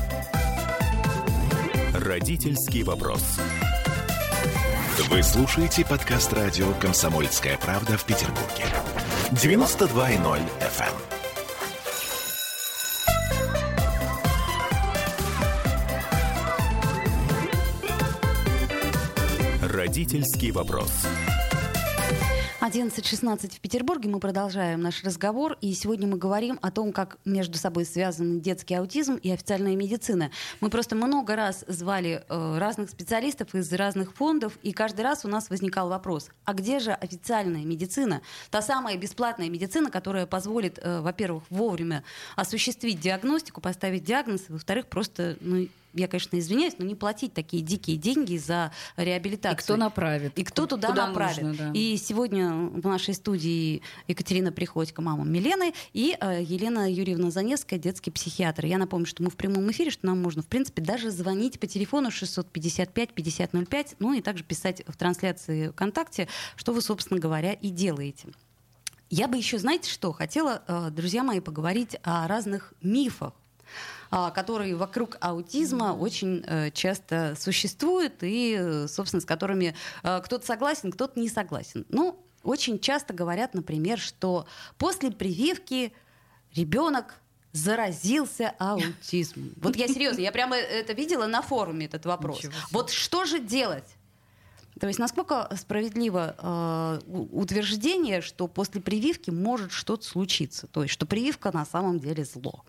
Родительский 1.99 2.83
вопрос. 2.83 3.39
Вы 5.09 5.23
слушаете 5.23 5.83
подкаст 5.83 6.31
радио 6.33 6.71
«Комсомольская 6.73 7.57
правда» 7.57 7.97
в 7.97 8.05
Петербурге. 8.05 8.65
92.0 9.31 10.39
FM. 10.59 11.22
Родительский 19.93 20.49
вопрос. 20.49 20.91
11.16 22.61 23.57
в 23.57 23.59
Петербурге. 23.59 24.09
Мы 24.09 24.19
продолжаем 24.19 24.81
наш 24.81 25.03
разговор. 25.03 25.55
И 25.61 25.71
сегодня 25.75 26.07
мы 26.07 26.17
говорим 26.17 26.57
о 26.63 26.71
том, 26.71 26.91
как 26.91 27.19
между 27.25 27.59
собой 27.59 27.85
связаны 27.85 28.39
детский 28.39 28.73
аутизм 28.73 29.17
и 29.17 29.29
официальная 29.29 29.75
медицина. 29.75 30.31
Мы 30.61 30.71
просто 30.71 30.95
много 30.95 31.35
раз 31.35 31.63
звали 31.67 32.23
э, 32.27 32.57
разных 32.57 32.89
специалистов 32.89 33.53
из 33.53 33.71
разных 33.71 34.15
фондов, 34.15 34.57
и 34.63 34.73
каждый 34.73 35.01
раз 35.01 35.25
у 35.25 35.27
нас 35.27 35.51
возникал 35.51 35.89
вопрос, 35.89 36.31
а 36.43 36.55
где 36.55 36.79
же 36.79 36.91
официальная 36.91 37.63
медицина? 37.63 38.23
Та 38.49 38.63
самая 38.63 38.97
бесплатная 38.97 39.51
медицина, 39.51 39.91
которая 39.91 40.25
позволит, 40.25 40.79
э, 40.81 41.01
во-первых, 41.01 41.43
вовремя 41.51 42.03
осуществить 42.35 42.99
диагностику, 42.99 43.61
поставить 43.61 44.03
диагноз, 44.03 44.45
и, 44.49 44.53
во-вторых, 44.53 44.87
просто, 44.87 45.37
ну, 45.39 45.67
я, 45.93 46.07
конечно, 46.07 46.37
извиняюсь, 46.39 46.75
но 46.77 46.85
не 46.85 46.95
платить 46.95 47.33
такие 47.33 47.61
дикие 47.61 47.97
деньги 47.97 48.37
за 48.37 48.71
реабилитацию. 48.97 49.59
И 49.59 49.63
кто 49.63 49.75
направит? 49.77 50.37
И 50.37 50.43
кто 50.43 50.65
туда 50.65 50.89
Куда 50.89 51.07
направит. 51.07 51.41
нужно, 51.41 51.71
да. 51.71 51.71
И 51.73 51.97
сегодня 51.97 52.51
в 52.51 52.85
нашей 52.87 53.13
студии 53.13 53.81
Екатерина 54.07 54.51
Приходько, 54.51 55.01
мама 55.01 55.23
Милены, 55.23 55.73
и 55.93 56.17
э, 56.19 56.41
Елена 56.43 56.91
Юрьевна 56.91 57.31
Заневская, 57.31 57.79
детский 57.79 58.11
психиатр. 58.11 58.65
Я 58.65 58.77
напомню, 58.77 59.05
что 59.05 59.23
мы 59.23 59.29
в 59.29 59.35
прямом 59.35 59.69
эфире, 59.71 59.91
что 59.91 60.05
нам 60.07 60.21
можно, 60.21 60.41
в 60.41 60.47
принципе, 60.47 60.81
даже 60.81 61.11
звонить 61.11 61.59
по 61.59 61.67
телефону 61.67 62.09
655-5005, 62.09 63.95
ну 63.99 64.13
и 64.13 64.21
также 64.21 64.43
писать 64.43 64.83
в 64.87 64.97
трансляции 64.97 65.69
ВКонтакте, 65.69 66.27
что 66.55 66.73
вы, 66.73 66.81
собственно 66.81 67.19
говоря, 67.19 67.53
и 67.53 67.69
делаете. 67.69 68.29
Я 69.09 69.27
бы 69.27 69.37
еще, 69.37 69.59
знаете 69.59 69.91
что, 69.91 70.11
хотела, 70.11 70.63
э, 70.67 70.89
друзья 70.89 71.23
мои, 71.23 71.39
поговорить 71.39 71.97
о 72.01 72.27
разных 72.27 72.73
мифах, 72.81 73.33
которые 74.31 74.75
вокруг 74.75 75.17
аутизма 75.21 75.93
очень 75.93 76.43
э, 76.45 76.71
часто 76.71 77.35
существуют 77.39 78.21
и, 78.21 78.55
э, 78.59 78.87
собственно, 78.87 79.21
с 79.21 79.25
которыми 79.25 79.75
э, 80.03 80.21
кто-то 80.23 80.45
согласен, 80.45 80.91
кто-то 80.91 81.19
не 81.19 81.29
согласен. 81.29 81.85
Ну, 81.89 82.23
очень 82.43 82.79
часто 82.79 83.13
говорят, 83.13 83.53
например, 83.53 83.97
что 83.99 84.45
после 84.77 85.11
прививки 85.11 85.93
ребенок 86.53 87.15
заразился 87.53 88.53
аутизмом. 88.59 89.53
Вот 89.61 89.75
я 89.75 89.87
серьезно, 89.87 90.21
я 90.21 90.31
прямо 90.31 90.55
это 90.57 90.93
видела 90.93 91.25
на 91.25 91.41
форуме 91.41 91.85
этот 91.85 92.05
вопрос. 92.05 92.41
Вот 92.71 92.89
что 92.89 93.25
же 93.25 93.39
делать? 93.39 93.87
То 94.79 94.87
есть 94.87 94.99
насколько 94.99 95.49
справедливо 95.55 96.35
э, 96.37 96.99
утверждение, 97.31 98.21
что 98.21 98.47
после 98.47 98.81
прививки 98.81 99.29
может 99.29 99.71
что-то 99.71 100.03
случиться? 100.03 100.67
То 100.67 100.81
есть 100.83 100.93
что 100.93 101.05
прививка 101.05 101.51
на 101.51 101.65
самом 101.65 101.99
деле 101.99 102.25
зло? 102.25 102.65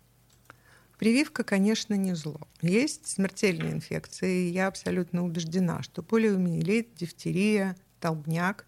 Прививка, 1.04 1.44
конечно, 1.44 1.92
не 1.92 2.14
зло. 2.14 2.40
Есть 2.62 3.08
смертельные 3.08 3.75
инфекции. 3.75 4.49
и 4.49 4.52
Я 4.52 4.68
абсолютно 4.68 5.23
убеждена, 5.23 5.82
что 5.82 6.02
полиомиелит, 6.02 6.94
дифтерия, 6.94 7.76
толбняк, 8.00 8.64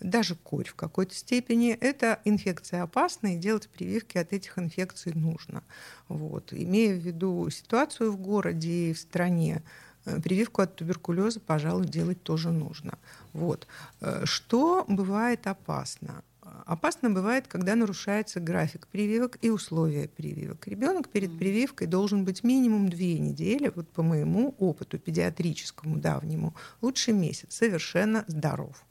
даже 0.00 0.34
корь 0.34 0.66
в 0.66 0.74
какой-то 0.74 1.14
степени– 1.14 1.70
это 1.80 2.18
инфекция 2.24 2.82
опасна, 2.82 3.36
и 3.36 3.38
делать 3.38 3.68
прививки 3.68 4.18
от 4.18 4.32
этих 4.32 4.58
инфекций 4.58 5.12
нужно. 5.14 5.62
Вот. 6.08 6.52
Имея 6.52 6.92
в 6.92 6.98
виду 6.98 7.48
ситуацию 7.50 8.10
в 8.10 8.16
городе 8.16 8.90
и 8.90 8.92
в 8.92 8.98
стране, 8.98 9.62
э, 10.06 10.20
прививку 10.20 10.62
от 10.62 10.74
туберкулеза, 10.74 11.38
пожалуй, 11.38 11.86
делать 11.86 12.20
тоже 12.24 12.50
нужно. 12.50 12.98
Вот. 13.32 13.68
Э, 14.00 14.22
Что 14.24 14.84
бывает 14.88 15.46
опасно? 15.46 16.24
Опасно 16.66 17.10
бывает, 17.10 17.46
когда 17.48 17.74
нарушается 17.74 18.40
график 18.40 18.86
прививок 18.88 19.38
и 19.42 19.50
условия 19.50 20.08
прививок. 20.08 20.66
Ребенок 20.66 21.08
перед 21.08 21.36
прививкой 21.38 21.86
должен 21.86 22.24
быть 22.24 22.44
минимум 22.44 22.88
две 22.88 23.18
недели, 23.18 23.72
вот 23.74 23.88
по 23.88 24.02
моему 24.02 24.54
опыту 24.58 24.98
педиатрическому 24.98 25.96
давнему, 25.96 26.54
лучше 26.80 27.12
месяц, 27.12 27.54
совершенно 27.54 28.24
здоров. 28.26 28.84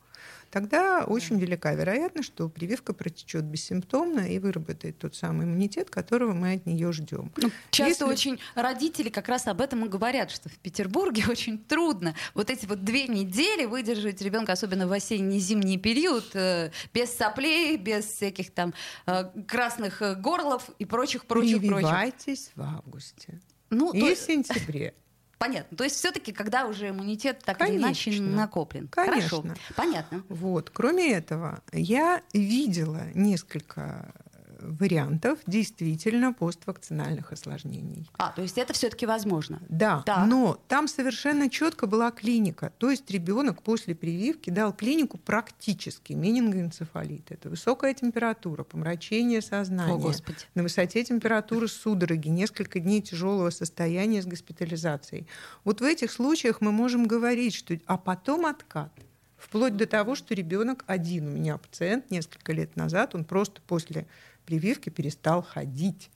Тогда 0.51 1.03
очень 1.05 1.37
велика 1.39 1.73
вероятность, 1.73 2.27
что 2.27 2.49
прививка 2.49 2.93
протечет 2.93 3.43
бессимптомно 3.43 4.21
и 4.21 4.39
выработает 4.39 4.97
тот 4.97 5.15
самый 5.15 5.45
иммунитет, 5.45 5.89
которого 5.89 6.33
мы 6.33 6.53
от 6.53 6.65
нее 6.65 6.91
ждем. 6.91 7.31
Ну, 7.37 7.51
часто 7.69 8.05
Если- 8.05 8.13
очень 8.13 8.39
родители 8.55 9.09
как 9.09 9.27
раз 9.29 9.47
об 9.47 9.61
этом 9.61 9.85
и 9.85 9.89
говорят, 9.89 10.31
что 10.31 10.49
в 10.49 10.57
Петербурге 10.57 11.23
очень 11.29 11.59
трудно 11.59 12.15
вот 12.33 12.49
эти 12.49 12.65
вот 12.65 12.83
две 12.83 13.07
недели 13.07 13.65
выдержать 13.65 14.21
ребенка, 14.21 14.53
особенно 14.53 14.87
в 14.87 14.91
осенне-зимний 14.91 15.77
период, 15.77 16.35
э, 16.35 16.71
без 16.93 17.15
соплей, 17.15 17.77
без 17.77 18.05
всяких 18.05 18.51
там 18.51 18.73
э, 19.05 19.25
красных 19.47 20.01
э, 20.01 20.15
горлов 20.15 20.69
и 20.79 20.85
прочих, 20.85 21.25
прочих, 21.25 21.57
прочих. 21.57 21.77
Прививайтесь 21.77 22.51
в 22.55 22.61
августе 22.61 23.39
Ну, 23.69 23.91
то- 23.91 23.97
и 23.97 24.15
в 24.15 24.17
сентябре. 24.17 24.93
Понятно. 25.39 25.77
То 25.77 25.85
есть 25.85 25.95
все-таки, 25.95 26.33
когда 26.33 26.67
уже 26.67 26.89
иммунитет 26.89 27.39
так 27.45 27.61
или 27.61 27.77
иначе 27.77 28.11
Конечно. 28.11 28.35
накоплен. 28.35 28.87
Конечно. 28.89 29.41
Хорошо. 29.41 29.55
Понятно. 29.75 30.23
Вот. 30.27 30.69
Кроме 30.69 31.13
этого, 31.13 31.61
я 31.71 32.21
видела 32.33 33.03
несколько 33.15 34.13
вариантов 34.61 35.39
действительно 35.45 36.33
поствакцинальных 36.33 37.31
осложнений. 37.31 38.09
А, 38.17 38.31
то 38.31 38.41
есть 38.41 38.57
это 38.57 38.73
все-таки 38.73 39.05
возможно. 39.05 39.61
Да, 39.69 40.03
Так. 40.05 40.27
но 40.27 40.59
там 40.67 40.87
совершенно 40.87 41.49
четко 41.49 41.87
была 41.87 42.11
клиника. 42.11 42.71
То 42.77 42.89
есть 42.89 43.09
ребенок 43.11 43.61
после 43.63 43.95
прививки 43.95 44.49
дал 44.49 44.73
клинику 44.73 45.17
практически 45.17 46.13
менингоэнцефалит. 46.13 47.31
Это 47.31 47.49
высокая 47.49 47.93
температура, 47.93 48.63
помрачение 48.63 49.41
сознания. 49.41 49.93
О, 49.93 49.97
Господи. 49.97 50.39
На 50.55 50.63
высоте 50.63 51.03
температуры 51.03 51.67
судороги, 51.67 52.29
несколько 52.29 52.79
дней 52.79 53.01
тяжелого 53.01 53.49
состояния 53.49 54.21
с 54.21 54.25
госпитализацией. 54.25 55.27
Вот 55.63 55.81
в 55.81 55.83
этих 55.83 56.11
случаях 56.11 56.61
мы 56.61 56.71
можем 56.71 57.07
говорить, 57.07 57.55
что 57.55 57.77
а 57.85 57.97
потом 57.97 58.45
откат. 58.45 58.91
Вплоть 59.39 59.77
до 59.77 59.87
того, 59.87 60.15
что 60.15 60.33
ребенок 60.33 60.83
один. 60.85 61.27
У 61.29 61.31
меня 61.31 61.57
пациент 61.57 62.11
несколько 62.11 62.51
лет 62.51 62.75
назад, 62.75 63.15
он 63.15 63.23
просто 63.23 63.61
после 63.65 64.05
прививки 64.49 64.89
перестал 64.89 65.43
ходить. 65.43 66.09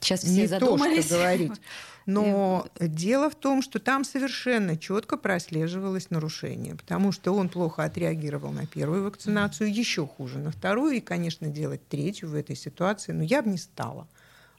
Сейчас 0.00 0.20
все 0.20 0.30
Не 0.30 0.48
то, 0.48 0.58
задумались. 0.58 1.04
что 1.04 1.16
говорить. 1.16 1.52
Но 2.06 2.66
дело 2.80 3.28
в 3.28 3.34
том, 3.34 3.60
что 3.60 3.78
там 3.78 4.04
совершенно 4.04 4.78
четко 4.78 5.18
прослеживалось 5.18 6.08
нарушение, 6.08 6.74
потому 6.74 7.12
что 7.12 7.34
он 7.34 7.50
плохо 7.50 7.84
отреагировал 7.84 8.52
на 8.52 8.66
первую 8.66 9.04
вакцинацию, 9.04 9.72
еще 9.72 10.06
хуже 10.06 10.38
на 10.38 10.50
вторую, 10.50 10.92
и, 10.92 11.00
конечно, 11.00 11.48
делать 11.48 11.86
третью 11.88 12.30
в 12.30 12.34
этой 12.34 12.56
ситуации, 12.56 13.12
но 13.12 13.22
я 13.22 13.42
бы 13.42 13.50
не 13.50 13.58
стала. 13.58 14.08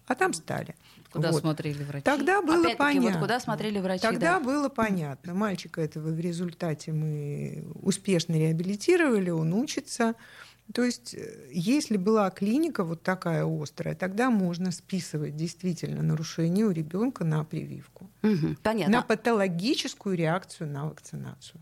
А 0.05 0.13
там 0.13 0.33
стали. 0.33 0.75
Куда 1.11 1.31
Вот. 1.31 1.41
смотрели 1.41 1.83
врачи? 1.83 2.03
Тогда 2.05 2.41
было 2.41 2.73
понятно. 2.75 3.11
вот 3.11 3.19
куда 3.21 3.39
смотрели 3.39 3.79
врачи, 3.79 4.01
Тогда 4.01 4.37
да. 4.37 4.45
было 4.45 4.69
понятно. 4.69 5.33
Мальчика 5.33 5.81
этого 5.81 6.09
в 6.09 6.19
результате 6.19 6.93
мы 6.93 7.65
успешно 7.81 8.33
реабилитировали, 8.33 9.31
он 9.31 9.53
учится. 9.53 10.13
То 10.73 10.83
есть, 10.83 11.13
э, 11.13 11.49
если 11.51 11.97
была 11.97 12.29
клиника 12.29 12.83
вот 12.83 13.03
такая 13.03 13.45
острая, 13.45 13.95
тогда 13.95 14.29
можно 14.29 14.71
списывать 14.71 15.35
действительно 15.35 16.01
нарушение 16.01 16.65
у 16.65 16.71
ребенка 16.71 17.23
на 17.23 17.43
прививку, 17.43 18.09
Мгм, 18.21 18.57
Понятно. 18.63 18.97
на 18.97 19.01
патологическую 19.01 20.15
реакцию 20.15 20.69
на 20.69 20.85
вакцинацию. 20.85 21.61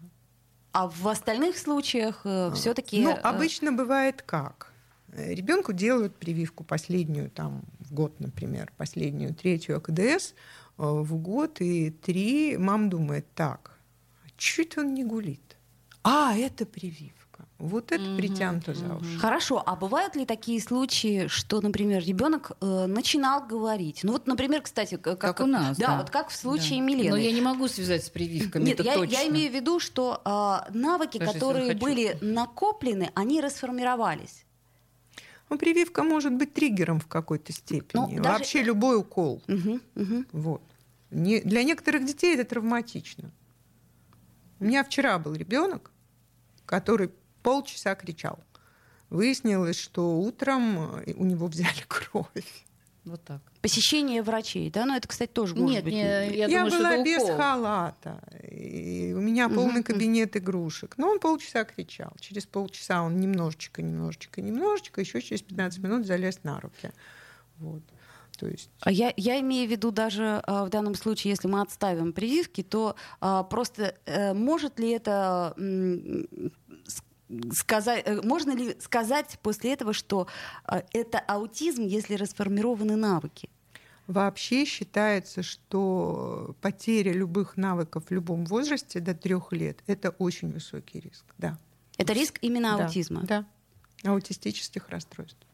А 0.71 0.87
в 0.87 1.07
остальных 1.07 1.57
случаях 1.57 2.21
все-таки... 2.53 3.01
Ну, 3.01 3.17
обычно 3.23 3.71
бывает 3.71 4.21
как? 4.21 4.71
Ребенку 5.13 5.73
делают 5.73 6.15
прививку 6.15 6.63
последнюю, 6.63 7.31
там, 7.31 7.63
в 7.79 7.93
год, 7.93 8.19
например, 8.19 8.71
последнюю, 8.77 9.33
третью 9.33 9.77
АКДС 9.77 10.33
э, 10.33 10.33
в 10.77 11.15
год, 11.17 11.61
и 11.61 11.89
три, 11.89 12.57
мам 12.57 12.89
думает, 12.89 13.25
так, 13.33 13.79
а 14.25 14.61
это 14.61 14.81
он 14.81 14.93
не 14.93 15.03
гулит? 15.03 15.57
А, 16.03 16.35
это 16.37 16.65
прививка. 16.65 17.18
Вот 17.59 17.91
это 17.91 18.01
Мгм, 18.01 18.15
притянуто 18.17 18.73
за 18.73 18.95
уши. 18.95 19.17
Хорошо, 19.19 19.61
а 19.65 19.75
бывают 19.75 20.15
ли 20.15 20.25
такие 20.25 20.61
случаи, 20.61 21.27
что, 21.27 21.59
например, 21.59 22.01
ребенок 22.01 22.53
э, 22.61 22.85
начинал 22.85 23.45
говорить? 23.45 23.99
Ну 24.03 24.13
вот, 24.13 24.27
например, 24.27 24.61
кстати, 24.61 24.95
как, 24.95 25.19
Как 25.19 25.41
у 25.41 25.45
нас, 25.45 25.77
Да, 25.77 25.87
да. 25.87 25.97
вот 25.97 26.09
как 26.09 26.29
в 26.29 26.35
случае 26.35 26.79
Да. 26.79 26.85
Милены. 26.85 27.09
Но 27.09 27.17
я 27.17 27.33
не 27.33 27.41
могу 27.41 27.67
связать 27.67 28.05
с 28.05 28.09
прививками, 28.09 28.63
Нет, 28.63 28.79
это 28.79 28.83
я, 28.83 28.95
точно. 28.95 29.11
я 29.13 29.27
имею 29.27 29.51
в 29.51 29.53
виду, 29.55 29.79
что 29.81 30.21
а, 30.23 30.67
навыки, 30.73 31.17
Даже 31.17 31.33
которые 31.33 31.75
были 31.75 32.17
накоплены, 32.21 33.11
они 33.13 33.41
расформировались. 33.41 34.45
Ну, 35.49 35.57
прививка 35.57 36.03
может 36.03 36.31
быть 36.33 36.53
триггером 36.53 37.01
в 37.01 37.07
какой-то 37.07 37.51
степени. 37.51 37.99
Ну, 37.99 38.07
даже- 38.23 38.29
Вообще 38.37 38.63
любой 38.63 38.97
укол. 38.97 39.41
Мгм, 39.47 39.81
мгм. 39.95 40.27
Вот. 40.31 40.61
Не- 41.11 41.41
для 41.41 41.63
некоторых 41.63 42.05
детей 42.05 42.35
это 42.35 42.45
травматично. 42.51 43.31
У 44.61 44.63
меня 44.65 44.83
вчера 44.85 45.19
был 45.19 45.33
ребенок, 45.33 45.91
который 46.65 47.09
полчаса 47.41 47.95
кричал. 47.95 48.39
Выяснилось, 49.09 49.79
что 49.79 50.17
утром 50.19 51.01
э, 51.05 51.13
у 51.15 51.25
него 51.25 51.47
взяли 51.47 51.81
кровь. 51.87 52.65
Вот 53.05 53.23
так. 53.23 53.41
Посещение 53.61 54.21
врачей, 54.21 54.69
да? 54.69 54.85
Ну 54.85 54.95
это, 54.95 55.07
кстати, 55.07 55.31
тоже 55.31 55.55
может 55.55 55.75
Нет, 55.77 55.83
быть. 55.83 55.93
не- 55.93 55.99
я, 56.01 56.45
Я, 56.45 56.47
думаю, 56.47 56.71
была 56.71 57.03
без 57.03 57.23
укол. 57.23 57.37
халата. 57.37 58.21
И 58.51 59.13
у 59.17 59.21
меня 59.21 59.49
полный 59.49 59.81
кабинет 59.83 60.37
игрушек. 60.37 60.93
Но 60.97 61.09
он 61.09 61.19
полчаса 61.19 61.63
кричал. 61.63 62.11
Через 62.19 62.45
полчаса 62.45 63.01
он 63.01 63.19
немножечко, 63.19 63.81
немножечко, 63.81 64.41
немножечко, 64.41 65.01
еще 65.01 65.21
через 65.21 65.41
15 65.41 65.79
минут 65.79 66.05
залез 66.05 66.43
на 66.43 66.59
руки. 66.59 66.91
Вот. 67.57 67.81
То 68.37 68.47
есть 68.47 68.69
А 68.81 68.91
я, 68.91 69.11
я 69.17 69.39
имею 69.41 69.67
в 69.67 69.71
виду 69.71 69.91
даже 69.91 70.41
а, 70.45 70.63
в 70.65 70.69
данном 70.69 70.95
случае, 70.95 71.31
если 71.31 71.47
мы 71.49 71.61
отставим 71.61 72.13
прививки, 72.13 72.63
то 72.63 72.95
а, 73.19 73.43
просто 73.43 73.95
э, 74.05 74.33
может 74.33 74.79
ли 74.79 74.91
это 74.91 75.53
сказать, 77.51 78.03
э, 78.05 78.21
можно 78.21 78.51
ли 78.51 78.75
сказать 78.79 79.37
после 79.41 79.73
этого, 79.73 79.93
что 79.93 80.27
а, 80.65 80.83
это 80.93 81.19
аутизм, 81.19 81.83
если 81.83 82.15
расформированы 82.15 82.95
навыки? 82.95 83.49
Вообще 84.07 84.65
считается, 84.65 85.43
что 85.43 86.55
потеря 86.61 87.13
любых 87.13 87.57
навыков 87.57 88.05
в 88.09 88.11
любом 88.11 88.45
возрасте 88.45 88.99
до 88.99 89.13
трех 89.13 89.53
лет– 89.53 89.83
это 89.87 90.09
очень 90.11 90.51
высокий 90.51 90.99
риск. 90.99 91.25
Да. 91.37 91.59
Это 91.97 92.13
риск 92.13 92.39
именно 92.41 92.75
Да, 92.75 92.85
аутизма. 92.85 93.21
Да. 93.21 93.45
Аутистических 94.03 94.89
расстройств. 94.89 95.45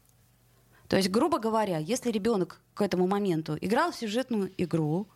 То 0.88 0.96
есть, 0.96 1.10
грубо 1.10 1.38
говоря, 1.38 1.78
если 1.78 2.10
ребенок 2.10 2.60
к 2.74 2.80
этому 2.80 3.06
моменту 3.06 3.58
играл 3.60 3.90
в 3.90 3.96
сюжетную 3.96 4.50
игру, 4.56 5.08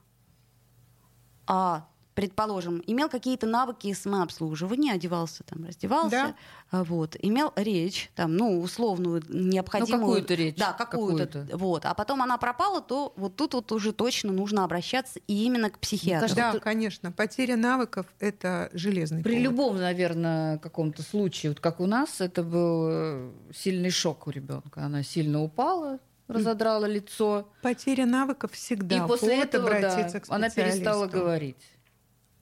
а 1.47 1.89
предположим, 2.21 2.83
имел 2.87 3.09
какие-то 3.09 3.47
навыки 3.47 3.93
самообслуживания, 3.93 4.93
одевался 4.95 5.43
там, 5.45 5.65
раздевался, 5.65 6.11
Да. 6.11 6.35
а, 6.71 6.85
вот, 6.85 7.17
имел 7.21 7.53
речь, 7.57 8.11
там, 8.15 8.37
ну, 8.37 8.61
условную, 8.61 9.23
необходимую. 9.29 10.01
Ну, 10.01 10.07
какую-то 10.07 10.35
речь, 10.35 10.57
Да, 10.57 10.73
какую-то. 10.73 11.27
какую-то. 11.27 11.57
Вот. 11.57 11.85
А 11.87 11.95
потом 11.95 12.23
она 12.23 12.37
пропала, 12.39 12.81
то 12.81 13.13
вот 13.17 13.37
тут 13.37 13.55
вот 13.55 13.73
уже 13.73 13.93
точно 13.93 14.33
нужно 14.33 14.65
обращаться 14.65 15.19
и 15.27 15.45
именно 15.45 15.71
к 15.71 15.79
психиатру. 15.79 16.35
Да, 16.37 16.51
это- 16.51 16.61
конечно. 16.61 17.11
Потеря 17.13 17.57
навыков– 17.57 18.07
это 18.21 18.69
железный 18.73 19.23
При 19.23 19.33
повод. 19.37 19.45
любом, 19.45 19.77
наверное, 19.79 20.59
каком-то 20.59 21.03
случае, 21.03 21.51
вот 21.51 21.61
как 21.61 21.81
у 21.81 21.87
нас, 21.87 22.21
это 22.21 22.43
был 22.43 22.89
э, 22.91 23.31
сильный 23.55 23.91
шок 23.91 24.27
у 24.27 24.31
ребенка. 24.31 24.83
Она 24.85 25.03
сильно 25.03 25.43
упала, 25.43 25.99
разодрала 26.29 26.87
лицо, 26.87 27.49
Потеря 27.63 28.07
навыков 28.07 28.53
всегда 28.53 28.97
и 29.05 29.09
после 29.09 29.31
повод 29.31 29.45
этого 29.49 29.71
да, 29.81 30.11
она 30.29 30.49
перестала 30.51 31.07
говорить. 31.07 31.57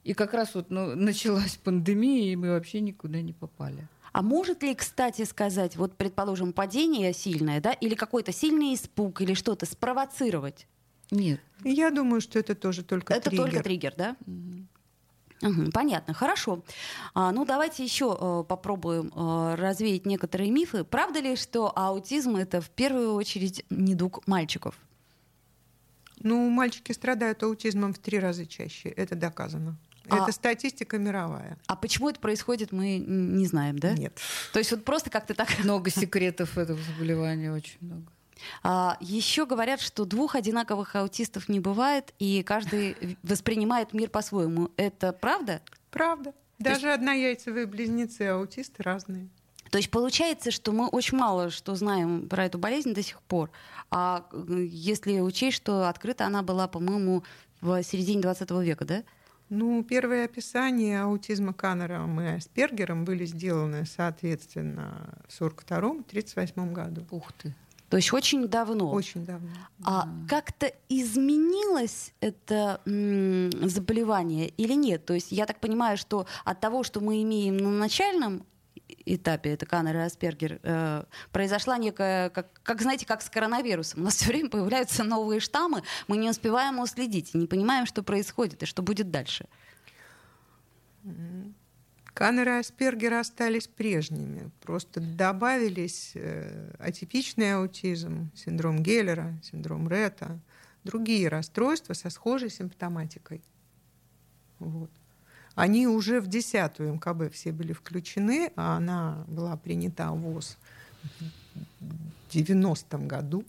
И 0.08 0.14
как 0.14 0.32
раз 0.32 0.54
вот 0.54 0.70
ну, 0.70 0.96
началась 0.96 1.56
пандемия, 1.56 2.32
и 2.32 2.36
мы 2.36 2.48
вообще 2.48 2.80
никуда 2.80 3.20
не 3.20 3.34
попали. 3.34 3.86
А 4.12 4.22
может 4.22 4.62
ли, 4.62 4.74
кстати, 4.74 5.24
сказать, 5.26 5.76
вот, 5.76 5.98
предположим, 5.98 6.54
падение 6.54 7.12
сильное, 7.12 7.60
да, 7.60 7.72
или 7.72 7.94
какой-то 7.94 8.32
сильный 8.32 8.74
испуг, 8.74 9.20
или 9.20 9.34
что-то 9.34 9.66
спровоцировать? 9.66 10.66
Нет. 11.10 11.40
Я 11.62 11.90
думаю, 11.90 12.22
что 12.22 12.38
это 12.38 12.54
тоже 12.54 12.84
только 12.84 13.12
Это 13.12 13.28
триггер. 13.28 13.44
только 13.44 13.62
триггер, 13.62 13.94
да? 13.98 14.16
Мгм, 15.42 15.72
понятно, 15.72 16.14
хорошо. 16.14 16.64
А, 17.12 17.30
ну, 17.30 17.44
давайте 17.44 17.84
еще 17.84 18.16
э, 18.18 18.44
попробуем 18.48 19.12
э, 19.14 19.56
развеять 19.56 20.06
некоторые 20.06 20.50
мифы. 20.50 20.84
Правда 20.84 21.20
ли, 21.20 21.36
что 21.36 21.70
аутизм 21.76 22.36
это 22.36 22.62
в 22.62 22.70
первую 22.70 23.12
очередь 23.12 23.62
недуг 23.68 24.26
мальчиков? 24.26 24.74
Ну, 26.20 26.48
мальчики 26.48 26.92
страдают 26.92 27.42
аутизмом 27.42 27.92
в 27.92 27.98
три 27.98 28.18
раза 28.18 28.46
чаще. 28.46 28.88
Это 28.88 29.14
доказано. 29.14 29.76
А- 30.10 30.24
Это 30.24 30.32
статистика 30.32 30.98
мировая. 30.98 31.58
А 31.66 31.76
почему 31.76 32.08
это 32.08 32.20
происходит, 32.20 32.72
мы 32.72 32.98
не 32.98 33.46
знаем, 33.46 33.78
да? 33.78 33.92
Нет. 33.92 34.18
То 34.52 34.58
есть 34.58 34.70
вот 34.70 34.84
просто 34.84 35.10
как-то 35.10 35.34
так. 35.34 35.48
Много 35.64 35.90
секретов 35.90 36.56
этого 36.58 36.78
заболевания, 36.82 37.52
очень 37.52 37.78
много. 37.80 38.04
А, 38.62 38.96
еще 39.00 39.46
говорят, 39.46 39.80
что 39.80 40.04
двух 40.04 40.34
одинаковых 40.34 40.94
аутистов 40.96 41.48
не 41.48 41.60
бывает, 41.60 42.14
и 42.18 42.42
каждый 42.42 43.18
воспринимает 43.22 43.92
мир 43.92 44.10
по-своему. 44.10 44.70
Это 44.76 45.12
правда? 45.12 45.60
Правда. 45.90 46.32
Даже 46.58 46.92
однояйцевые 46.92 47.66
близнецы 47.66 48.22
аутисты 48.22 48.82
разные. 48.82 49.28
То 49.70 49.78
есть 49.78 49.90
получается, 49.90 50.50
что 50.50 50.72
мы 50.72 50.88
очень 50.88 51.18
мало 51.18 51.50
что 51.50 51.74
знаем 51.74 52.28
про 52.28 52.46
эту 52.46 52.58
болезнь 52.58 52.94
до 52.94 53.02
сих 53.02 53.20
пор. 53.22 53.50
А 53.90 54.26
э, 54.32 54.66
если 54.70 55.20
учесть, 55.20 55.56
что 55.56 55.88
открыта 55.88 56.26
она 56.26 56.42
была, 56.42 56.68
по-моему, 56.68 57.22
в 57.60 57.82
середине 57.82 58.22
20 58.22 58.50
века, 58.62 58.84
да? 58.84 59.02
Ну, 59.50 59.82
первые 59.82 60.24
описания 60.24 61.02
аутизма 61.02 61.52
Каннером 61.52 62.20
и 62.20 62.26
Аспергером 62.26 63.04
были 63.04 63.24
сделаны, 63.24 63.86
соответственно, 63.86 65.14
в 65.28 65.40
1942-1938 65.40 66.72
году. 66.72 67.06
Ух 67.10 67.32
ты. 67.32 67.54
То 67.88 67.96
есть 67.96 68.12
очень 68.12 68.46
давно. 68.48 68.90
Очень 68.90 69.24
давно. 69.24 69.48
А 69.82 70.06
как-то 70.28 70.70
изменилось 70.90 72.12
это 72.20 72.82
заболевание 72.84 74.48
или 74.48 74.74
нет? 74.74 75.06
То 75.06 75.14
есть 75.14 75.32
я 75.32 75.46
так 75.46 75.58
понимаю, 75.58 75.96
что 75.96 76.26
от 76.44 76.60
того, 76.60 76.82
что 76.82 77.00
мы 77.00 77.22
имеем 77.22 77.56
на 77.56 77.70
начальном 77.70 78.44
этапе, 79.14 79.50
это 79.50 79.66
Каннер 79.66 79.96
и 79.96 80.00
Аспергер, 80.00 80.60
э, 80.62 81.04
произошла 81.32 81.78
некая, 81.78 82.30
как, 82.30 82.48
как, 82.62 82.82
знаете, 82.82 83.06
как 83.06 83.22
с 83.22 83.30
коронавирусом. 83.30 84.00
У 84.00 84.04
нас 84.04 84.16
все 84.16 84.26
время 84.26 84.50
появляются 84.50 85.04
новые 85.04 85.40
штаммы, 85.40 85.82
мы 86.06 86.16
не 86.16 86.30
успеваем 86.30 86.78
уследить, 86.78 87.34
не 87.34 87.46
понимаем, 87.46 87.86
что 87.86 88.02
происходит 88.02 88.62
и 88.62 88.66
что 88.66 88.82
будет 88.82 89.10
дальше. 89.10 89.46
Каннер 92.14 92.48
и 92.48 92.58
Аспергер 92.58 93.14
остались 93.14 93.68
прежними. 93.68 94.50
Просто 94.60 95.00
добавились 95.00 96.12
э, 96.14 96.74
атипичный 96.80 97.54
аутизм, 97.54 98.32
синдром 98.34 98.82
Геллера, 98.82 99.38
синдром 99.42 99.88
Ретта, 99.88 100.40
другие 100.82 101.28
расстройства 101.28 101.94
со 101.94 102.10
схожей 102.10 102.50
симптоматикой. 102.50 103.40
Вот. 104.58 104.90
Они 105.58 105.86
уже 105.86 106.20
в 106.20 106.26
десятую 106.26 106.94
МКБ 106.94 107.32
все 107.32 107.52
были 107.52 107.72
включены, 107.72 108.52
а 108.56 108.76
она 108.76 109.24
была 109.26 109.56
принята 109.56 110.12
в 110.12 110.20
ВОЗ 110.20 110.56
в 111.80 112.34
90-м 112.34 113.08
году. 113.08 113.44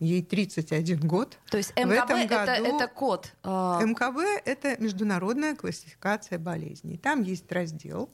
Ей 0.00 0.22
31 0.22 1.00
год. 1.00 1.38
То 1.50 1.58
есть 1.58 1.70
МКБ 1.76 2.10
это, 2.10 2.26
году... 2.26 2.76
это 2.76 2.88
код? 2.88 3.32
А, 3.42 3.82
МКБ— 3.82 4.42
это 4.46 4.82
международная 4.82 5.54
классификация 5.54 6.38
болезней. 6.38 6.96
Там 6.96 7.22
есть 7.22 7.52
раздел 7.52 8.08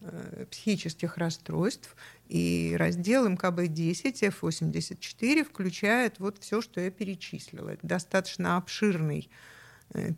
э, 0.00 0.46
психических 0.50 1.18
расстройств, 1.18 1.94
и 2.30 2.76
раздел 2.78 3.28
МКБ-10, 3.28 4.32
F84 4.40 5.44
включает 5.44 6.20
вот 6.20 6.38
все, 6.38 6.60
что 6.60 6.80
я 6.80 6.90
перечислила. 6.92 7.70
Это 7.70 7.86
достаточно 7.86 8.56
обширный 8.56 9.28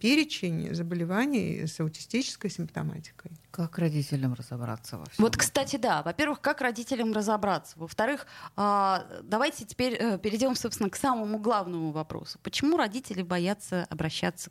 перечень 0.01 0.75
заболеваний 0.75 1.67
с 1.67 1.81
аутистической 1.81 2.51
симптоматикой. 2.51 3.33
Как 3.51 3.79
родителям 3.79 4.35
разобраться 4.35 4.99
во 4.99 5.05
всем? 5.07 5.25
Вот, 5.25 5.37
кстати, 5.37 5.77
да. 5.77 6.03
Во-первых, 6.03 6.41
как 6.41 6.61
родителям 6.61 7.13
разобраться? 7.13 7.79
Во-вторых, 7.79 8.27
а, 8.57 9.07
давайте 9.23 9.65
теперь 9.65 9.95
э, 9.95 10.19
перейдем, 10.19 10.55
собственно, 10.55 10.91
к 10.91 10.97
самому 10.97 11.39
главному 11.39 11.91
вопросу. 11.91 12.39
Почему 12.43 12.77
родители 12.77 13.23
боятся 13.23 13.87
обращаться 13.91 14.51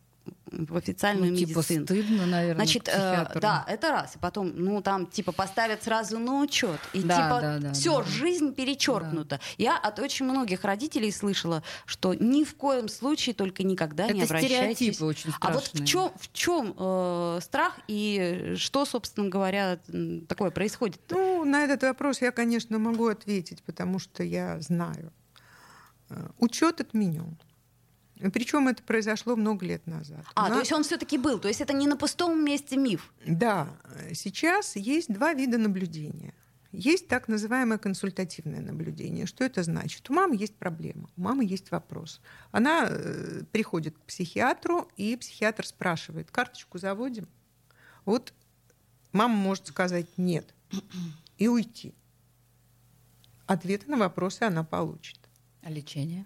в 0.52 0.76
официальную 0.76 1.32
ну, 1.32 1.38
типа 1.38 1.60
медицину. 1.60 1.86
стыдно, 1.86 2.26
наверное, 2.26 2.56
Значит, 2.56 2.90
э, 2.90 3.40
да, 3.40 3.66
это 3.68 3.92
раз. 3.92 4.16
И 4.16 4.20
потом, 4.20 4.52
ну, 4.56 4.82
там, 4.82 5.08
типа, 5.08 5.32
поставят 5.32 5.84
сразу 5.84 6.20
на 6.20 6.42
учет. 6.42 6.80
И 6.94 7.02
да, 7.02 7.16
типа, 7.16 7.42
да, 7.42 7.60
да, 7.60 7.74
все, 7.74 7.98
да. 8.00 8.04
жизнь 8.04 8.54
перечеркнута. 8.54 9.38
Да. 9.38 9.42
Я 9.58 9.78
от 9.78 10.00
очень 10.00 10.26
многих 10.26 10.64
родителей 10.64 11.12
слышала, 11.12 11.64
что 11.86 12.14
ни 12.14 12.44
в 12.44 12.56
коем 12.56 12.90
случае 12.90 13.34
только 13.34 13.64
никогда 13.64 14.06
это 14.06 14.14
не 14.14 14.24
обращайтесь. 14.24 14.76
стереотипы 14.76 15.06
очень 15.06 15.32
страшные. 15.32 15.50
А 15.50 15.54
вот 15.54 15.68
в 15.74 15.86
чем, 15.86 16.12
в 16.20 16.34
чем 16.34 16.76
э, 16.78 17.40
страх 17.42 17.80
и 17.88 18.56
что, 18.58 18.86
собственно 18.86 19.30
говоря, 19.30 19.80
такое 20.28 20.52
происходит? 20.52 21.00
-то? 21.08 21.16
Ну, 21.16 21.46
на 21.46 21.64
этот 21.64 21.84
вопрос 21.84 22.22
я, 22.22 22.32
конечно, 22.32 22.78
могу 22.78 23.08
ответить, 23.08 23.64
потому 23.64 24.00
что 24.00 24.24
я 24.24 24.60
знаю. 24.60 25.14
Э, 26.10 26.28
Учет 26.40 26.82
отменен. 26.82 27.38
Причем 28.30 28.68
это 28.68 28.84
произошло 28.84 29.36
много 29.36 29.66
лет 29.66 29.88
назад. 29.88 30.24
А, 30.36 30.44
нас... 30.44 30.54
то 30.54 30.60
есть 30.60 30.72
он 30.72 30.84
все-таки 30.84 31.18
был, 31.18 31.40
то 31.40 31.48
есть 31.48 31.62
это 31.62 31.74
не 31.74 31.88
на 31.88 31.98
пустом 31.98 32.44
месте 32.44 32.78
миф. 32.78 33.14
Да, 33.26 33.70
сейчас 34.14 34.76
есть 34.76 35.12
два 35.12 35.34
вида 35.34 35.58
наблюдения. 35.58 36.34
Есть 36.72 37.10
так 37.10 37.28
называемое 37.28 37.78
консультативное 37.78 38.62
наблюдение. 38.62 39.26
Что 39.26 39.44
это 39.44 39.62
значит? 39.62 40.10
У 40.10 40.14
мамы 40.14 40.38
есть 40.38 40.56
проблема, 40.56 41.10
у 41.18 41.22
мамы 41.22 41.44
есть 41.44 41.70
вопрос. 41.72 42.22
Она 42.52 42.88
э, 42.90 43.44
приходит 43.52 43.98
к 43.98 44.02
психиатру, 44.02 44.90
и 44.96 45.18
психиатр 45.18 45.66
спрашивает, 45.66 46.32
карточку 46.32 46.78
заводим? 46.78 47.28
Вот 48.06 48.34
мама 49.12 49.36
может 49.36 49.68
сказать 49.68 50.08
нет 50.18 50.54
и 51.38 51.50
уйти. 51.50 51.94
Ответы 53.48 53.92
на 53.92 53.98
вопросы 53.98 54.44
она 54.44 54.64
получит. 54.64 55.20
А 55.62 55.70
лечение? 55.70 56.26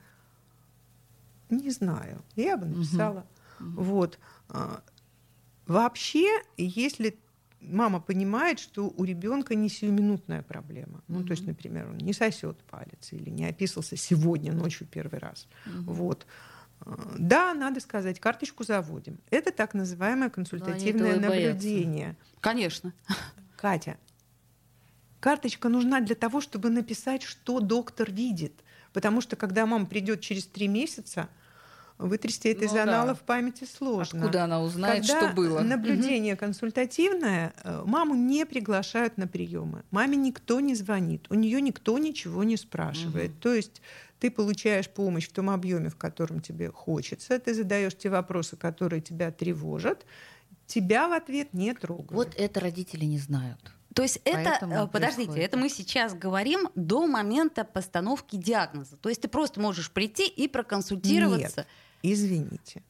Не 1.58 1.72
знаю. 1.72 2.22
Я 2.36 2.58
бы 2.58 2.66
написала. 2.66 3.26
Угу. 3.60 3.84
Вот. 3.84 4.20
А, 4.50 4.82
вообще, 5.68 6.28
если 6.58 7.18
мама 7.62 8.00
понимает, 8.00 8.60
что 8.60 8.94
у 8.96 9.04
ребенка 9.04 9.56
не 9.56 9.70
сиюминутная 9.70 10.44
проблема. 10.44 11.02
Ну, 11.08 11.24
то 11.24 11.32
есть, 11.32 11.46
например, 11.46 11.90
он 11.90 11.98
не 11.98 12.14
сосет 12.14 12.58
палец 12.70 13.12
или 13.12 13.30
не 13.30 13.46
описался 13.46 13.98
сегодня 13.98 14.54
ночью 14.54 14.88
первый 14.88 15.20
раз. 15.20 15.48
Угу. 15.66 15.94
Вот. 15.94 16.28
А, 16.82 17.16
да, 17.18 17.54
надо 17.54 17.80
сказать, 17.80 18.20
карточку 18.20 18.64
заводим. 18.64 19.20
Это 19.30 19.52
так 19.52 19.74
называемое 19.74 20.30
консультативное 20.30 21.20
наблюдение. 21.20 22.06
Боятся. 22.06 22.40
Конечно. 22.42 22.94
Катя, 23.56 23.98
карточка 25.20 25.70
нужна 25.70 26.02
для 26.02 26.16
того, 26.16 26.42
чтобы 26.42 26.70
написать, 26.70 27.24
что 27.24 27.60
доктор 27.60 28.12
видит. 28.12 28.64
Потому 28.94 29.22
что 29.22 29.36
когда 29.36 29.66
мама 29.66 29.86
придет 29.88 30.22
через 30.22 30.46
три 30.46 30.68
месяца, 30.68 31.30
вытрясти 31.98 32.50
это 32.50 32.62
ну, 32.62 32.68
из 32.68 32.76
аналов 32.76 33.20
да. 33.20 33.26
памяти 33.26 33.66
сложно. 33.66 34.20
Откуда 34.20 34.44
она 34.44 34.62
узнает, 34.62 35.08
Когда 35.08 35.28
что 35.28 35.36
было? 35.36 35.62
Наблюдение 35.62 36.34
угу. 36.34 36.42
консультативное, 36.42 37.54
э, 37.64 37.84
маму 37.86 38.16
не 38.16 38.46
приглашают 38.46 39.18
на 39.18 39.28
приемы. 39.28 39.84
Маме 39.92 40.18
никто 40.18 40.60
не 40.60 40.76
звонит, 40.76 41.26
у 41.30 41.36
нее 41.36 41.62
никто 41.62 41.98
ничего 41.98 42.44
не 42.44 42.58
спрашивает. 42.58 43.32
Угу. 43.32 43.40
То 43.40 43.54
есть 43.54 43.82
ты 44.20 44.30
получаешь 44.30 44.90
помощь 44.90 45.28
в 45.28 45.32
том 45.34 45.50
объеме, 45.50 45.90
в 45.90 45.96
котором 45.96 46.42
тебе 46.42 46.70
хочется, 46.70 47.40
ты 47.40 47.54
задаешь 47.54 47.96
те 47.96 48.10
вопросы, 48.10 48.58
которые 48.58 49.02
тебя 49.02 49.32
тревожат, 49.32 50.06
тебя 50.68 51.08
в 51.08 51.14
ответ 51.14 51.54
не 51.54 51.74
трогают. 51.74 52.12
Вот 52.12 52.34
это 52.36 52.60
родители 52.60 53.06
не 53.06 53.20
знают. 53.20 53.72
То 53.96 54.02
есть 54.02 54.20
это, 54.26 54.60
э, 54.62 54.88
подождите, 54.88 55.28
происходит. 55.28 55.44
это 55.46 55.58
мы 55.58 55.70
сейчас 55.70 56.14
говорим 56.14 56.68
до 56.76 57.08
момента 57.08 57.64
постановки 57.64 58.36
диагноза. 58.36 58.98
То 58.98 59.08
есть 59.08 59.22
ты 59.22 59.30
просто 59.30 59.62
можешь 59.62 59.90
прийти 59.90 60.28
и 60.28 60.50
проконсультироваться. 60.50 61.62
Нет, 61.62 61.68
извините. 62.14 62.84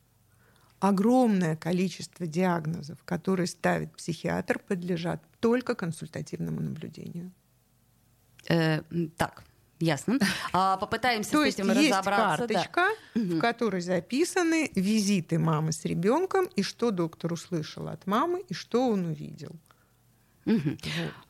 Огромное 0.79 1.55
количество 1.55 2.27
диагнозов, 2.27 3.03
которые 3.05 3.47
ставит 3.47 3.95
психиатр, 3.95 4.59
подлежат 4.59 5.21
только 5.39 5.73
консультативному 5.73 6.61
наблюдению. 6.61 7.31
Э, 8.49 8.81
так, 9.17 9.43
Ясно. 9.79 10.19
А, 10.53 10.77
попытаемся 10.77 11.31
То 11.31 11.43
с 11.43 11.45
есть 11.47 11.59
этим 11.59 11.71
есть 11.71 11.91
разобраться. 11.91 12.47
карточка, 12.47 12.87
да. 13.13 13.21
в 13.21 13.39
которой 13.39 13.81
записаны 13.81 14.71
визиты 14.73 15.37
мамы 15.37 15.73
с 15.73 15.83
ребенком 15.83 16.45
и 16.55 16.63
что 16.63 16.91
доктор 16.91 17.33
услышал 17.33 17.89
от 17.89 18.07
мамы 18.07 18.43
и 18.47 18.53
что 18.53 18.87
он 18.87 19.05
увидел. 19.05 19.51
Угу. 20.45 20.77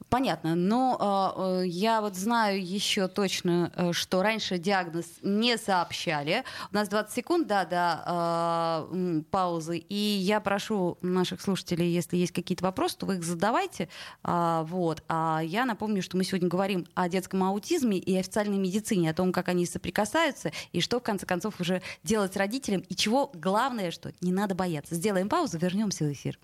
Понятно, 0.10 0.56
но 0.56 1.62
э, 1.62 1.68
я 1.68 2.00
вот 2.00 2.16
знаю 2.16 2.64
еще 2.64 3.08
точно, 3.08 3.72
э, 3.76 3.92
что 3.92 4.22
раньше 4.22 4.58
диагноз 4.58 5.06
не 5.24 5.58
сообщали. 5.58 6.44
У 6.72 6.76
нас 6.76 6.90
20 6.90 7.14
секунд, 7.14 7.48
да, 7.48 7.66
до 7.66 8.90
э, 8.94 9.22
паузы, 9.32 9.78
и 9.78 9.96
я 9.96 10.40
прошу 10.40 10.98
наших 11.02 11.42
слушателей, 11.42 11.92
если 11.92 12.18
есть 12.18 12.34
какие-то 12.34 12.64
вопросы, 12.64 12.98
то 12.98 13.06
вы 13.08 13.16
их 13.16 13.24
задавайте. 13.24 13.90
Э, 14.24 14.64
вот. 14.68 15.02
А 15.08 15.42
я 15.44 15.66
напомню, 15.66 16.02
что 16.04 16.18
мы 16.18 16.24
сегодня 16.24 16.50
говорим 16.50 16.86
о 16.94 17.10
детском 17.10 17.44
аутизме 17.44 17.98
и 17.98 18.16
официальной 18.16 18.58
медицине, 18.58 19.10
о 19.10 19.14
том, 19.14 19.32
как 19.32 19.50
они 19.50 19.66
соприкасаются, 19.66 20.52
и 20.72 20.82
что, 20.82 21.00
в 21.00 21.04
конце 21.04 21.26
концов, 21.26 21.60
уже 21.60 21.82
делать 22.04 22.38
родителям, 22.38 22.82
и 22.82 22.96
чего 22.96 23.32
главное, 23.34 23.92
что 23.92 24.14
не 24.22 24.32
надо 24.32 24.56
бояться. 24.56 24.94
Сделаем 24.94 25.30
паузу, 25.30 25.58
вернемся 25.58 26.04
в 26.04 26.12
эфир. 26.12 26.38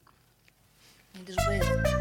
Не 1.13 1.25
даже 1.25 1.37
бояться. 1.47 2.00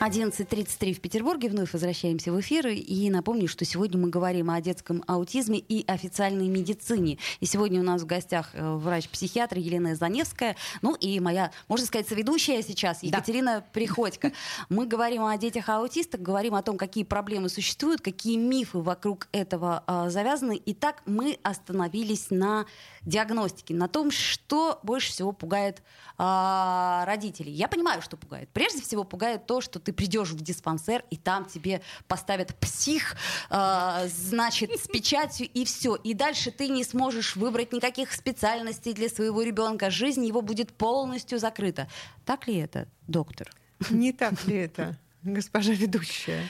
11.33 0.00 0.94
в 0.94 1.00
Петербурге. 1.00 1.48
Вновь 1.48 1.72
возвращаемся 1.72 2.30
в 2.30 2.40
эфир. 2.40 2.68
И 2.68 3.10
напомню, 3.10 3.48
что 3.48 3.64
сегодня 3.64 3.98
мы 3.98 4.10
говорим 4.10 4.48
о 4.48 4.60
детском 4.60 5.02
аутизме 5.08 5.58
и 5.58 5.84
официальной 5.90 6.46
медицине. 6.46 7.18
И 7.40 7.46
сегодня 7.46 7.80
у 7.80 7.82
нас 7.82 8.02
в 8.02 8.06
гостях 8.06 8.50
э, 8.52 8.74
врач-психиатр 8.76 9.58
Елена 9.58 9.96
Заневская. 9.96 10.54
Ну 10.82 10.94
и 10.94 11.18
моя, 11.18 11.50
можно 11.66 11.84
сказать, 11.84 12.06
соведущая 12.06 12.62
сейчас, 12.62 13.02
Екатерина 13.02 13.56
да. 13.56 13.64
Приходько. 13.72 14.30
Мы 14.68 14.86
говорим 14.86 15.24
о 15.24 15.36
детях-аутистах, 15.36 16.20
говорим 16.20 16.54
о 16.54 16.62
том, 16.62 16.78
какие 16.78 17.02
проблемы 17.02 17.48
существуют, 17.48 18.00
какие 18.00 18.36
мифы 18.36 18.78
вокруг 18.78 19.26
этого 19.32 19.82
а, 19.88 20.10
завязаны. 20.10 20.62
Итак, 20.66 21.02
мы 21.06 21.38
остановились 21.42 22.30
на 22.30 22.66
диагностике, 23.02 23.74
на 23.74 23.88
том, 23.88 24.12
что 24.12 24.78
больше 24.84 25.10
всего 25.10 25.32
пугает 25.32 25.82
а, 26.18 27.04
родителей. 27.06 27.52
Я 27.52 27.66
понимаю, 27.66 28.00
что 28.00 28.16
пугает. 28.16 28.48
Прежде 28.52 28.80
всего 28.80 29.02
пугает 29.04 29.46
то, 29.46 29.60
что 29.60 29.80
ты 29.88 29.94
придешь 29.94 30.32
в 30.32 30.40
диспансер, 30.42 31.02
и 31.08 31.16
там 31.16 31.46
тебе 31.46 31.80
поставят 32.08 32.54
псих, 32.56 33.16
э, 33.48 34.08
значит, 34.08 34.70
с 34.70 34.86
печатью, 34.86 35.48
и 35.48 35.64
все. 35.64 35.94
И 35.94 36.12
дальше 36.12 36.50
ты 36.50 36.68
не 36.68 36.84
сможешь 36.84 37.36
выбрать 37.36 37.72
никаких 37.72 38.12
специальностей 38.12 38.92
для 38.92 39.08
своего 39.08 39.40
ребенка. 39.40 39.88
Жизнь 39.88 40.26
его 40.26 40.42
будет 40.42 40.74
полностью 40.74 41.38
закрыта. 41.38 41.88
Так 42.26 42.48
ли 42.48 42.56
это, 42.56 42.86
доктор? 43.06 43.50
Не 43.88 44.12
так 44.12 44.46
ли 44.46 44.56
это, 44.56 44.98
госпожа 45.22 45.72
ведущая? 45.72 46.46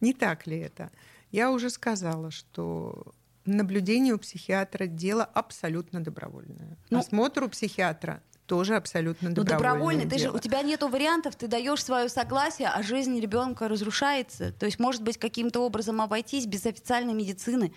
Не 0.00 0.12
так 0.12 0.48
ли 0.48 0.58
это? 0.58 0.90
Я 1.30 1.52
уже 1.52 1.70
сказала, 1.70 2.32
что 2.32 3.14
наблюдение 3.44 4.14
у 4.14 4.18
психиатра 4.18 4.86
дело 4.86 5.22
абсолютно 5.22 6.02
добровольное. 6.02 6.76
Ну, 6.90 6.98
Осмотр 6.98 7.44
у 7.44 7.48
психиатра 7.48 8.20
тоже 8.50 8.74
абсолютно 8.74 9.30
добровольное. 9.30 9.54
Ну, 9.54 9.62
добровольный, 9.62 10.10
ты 10.10 10.18
же, 10.18 10.30
у 10.32 10.40
тебя 10.40 10.62
нету 10.62 10.88
вариантов, 10.88 11.36
ты 11.36 11.46
даешь 11.46 11.84
свое 11.84 12.08
согласие, 12.08 12.66
а 12.66 12.82
жизнь 12.82 13.20
ребенка 13.20 13.68
разрушается. 13.68 14.50
То 14.50 14.66
есть, 14.66 14.80
может 14.80 15.04
быть, 15.04 15.18
каким-то 15.18 15.60
образом 15.60 16.00
обойтись 16.00 16.46
без 16.46 16.66
официальной 16.66 17.14
медицины. 17.14 17.72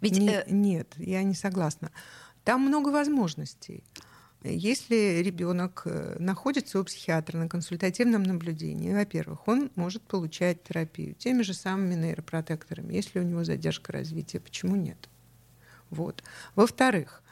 Ведь, 0.00 0.16
нет, 0.16 0.46
э... 0.46 0.54
нет, 0.54 0.94
я 0.96 1.22
не 1.22 1.34
согласна. 1.34 1.90
Там 2.44 2.62
много 2.62 2.88
возможностей. 2.88 3.84
Если 4.42 5.22
ребенок 5.22 5.82
э, 5.84 6.16
находится 6.18 6.80
у 6.80 6.84
психиатра 6.84 7.36
на 7.36 7.50
консультативном 7.50 8.22
наблюдении, 8.22 8.90
во-первых, 8.90 9.46
он 9.48 9.70
может 9.74 10.02
получать 10.02 10.62
терапию 10.62 11.14
теми 11.14 11.42
же 11.42 11.52
самыми 11.52 11.94
нейропротекторами, 11.94 12.94
если 12.94 13.18
у 13.18 13.22
него 13.22 13.44
задержка 13.44 13.92
развития. 13.92 14.40
Почему 14.40 14.76
нет? 14.76 15.10
Вот. 15.90 16.24
Во-вторых, 16.54 17.22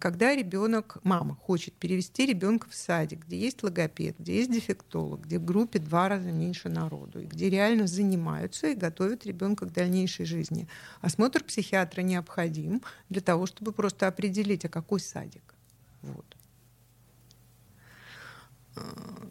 когда 0.00 0.34
ребенок, 0.34 0.98
мама 1.02 1.34
хочет 1.34 1.74
перевести 1.74 2.26
ребенка 2.26 2.68
в 2.68 2.74
садик, 2.74 3.26
где 3.26 3.38
есть 3.38 3.62
логопед, 3.62 4.16
где 4.18 4.36
есть 4.36 4.52
дефектолог, 4.52 5.22
где 5.26 5.38
в 5.38 5.44
группе 5.44 5.78
два 5.78 6.08
раза 6.08 6.30
меньше 6.30 6.68
народу, 6.68 7.20
и 7.20 7.26
где 7.26 7.50
реально 7.50 7.86
занимаются 7.86 8.68
и 8.68 8.74
готовят 8.74 9.26
ребенка 9.26 9.66
к 9.66 9.72
дальнейшей 9.72 10.24
жизни, 10.24 10.68
осмотр 11.00 11.44
психиатра 11.44 12.02
необходим 12.02 12.82
для 13.08 13.20
того, 13.20 13.46
чтобы 13.46 13.72
просто 13.72 14.06
определить, 14.06 14.64
а 14.64 14.68
какой 14.68 15.00
садик. 15.00 15.54
Вот. 16.02 16.37